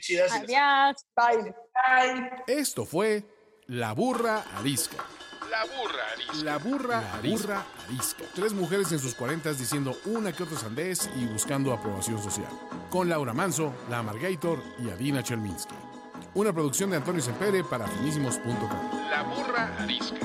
[0.00, 1.06] chidas Adiós.
[1.14, 1.54] Bye.
[1.74, 2.44] Bye.
[2.46, 3.24] Esto fue
[3.66, 5.04] La Burra Arisca.
[5.50, 6.44] La burra arisca.
[6.44, 7.64] La burra, arisca.
[7.86, 8.24] arisca.
[8.34, 12.48] Tres mujeres en sus cuarentas diciendo una que otra sandez y buscando aprobación social.
[12.90, 15.74] Con Laura Manso, La Amargator y Adina Chelminsky.
[16.34, 19.08] Una producción de Antonio Sempere para finísimos.com.
[19.10, 20.16] La burra arisca.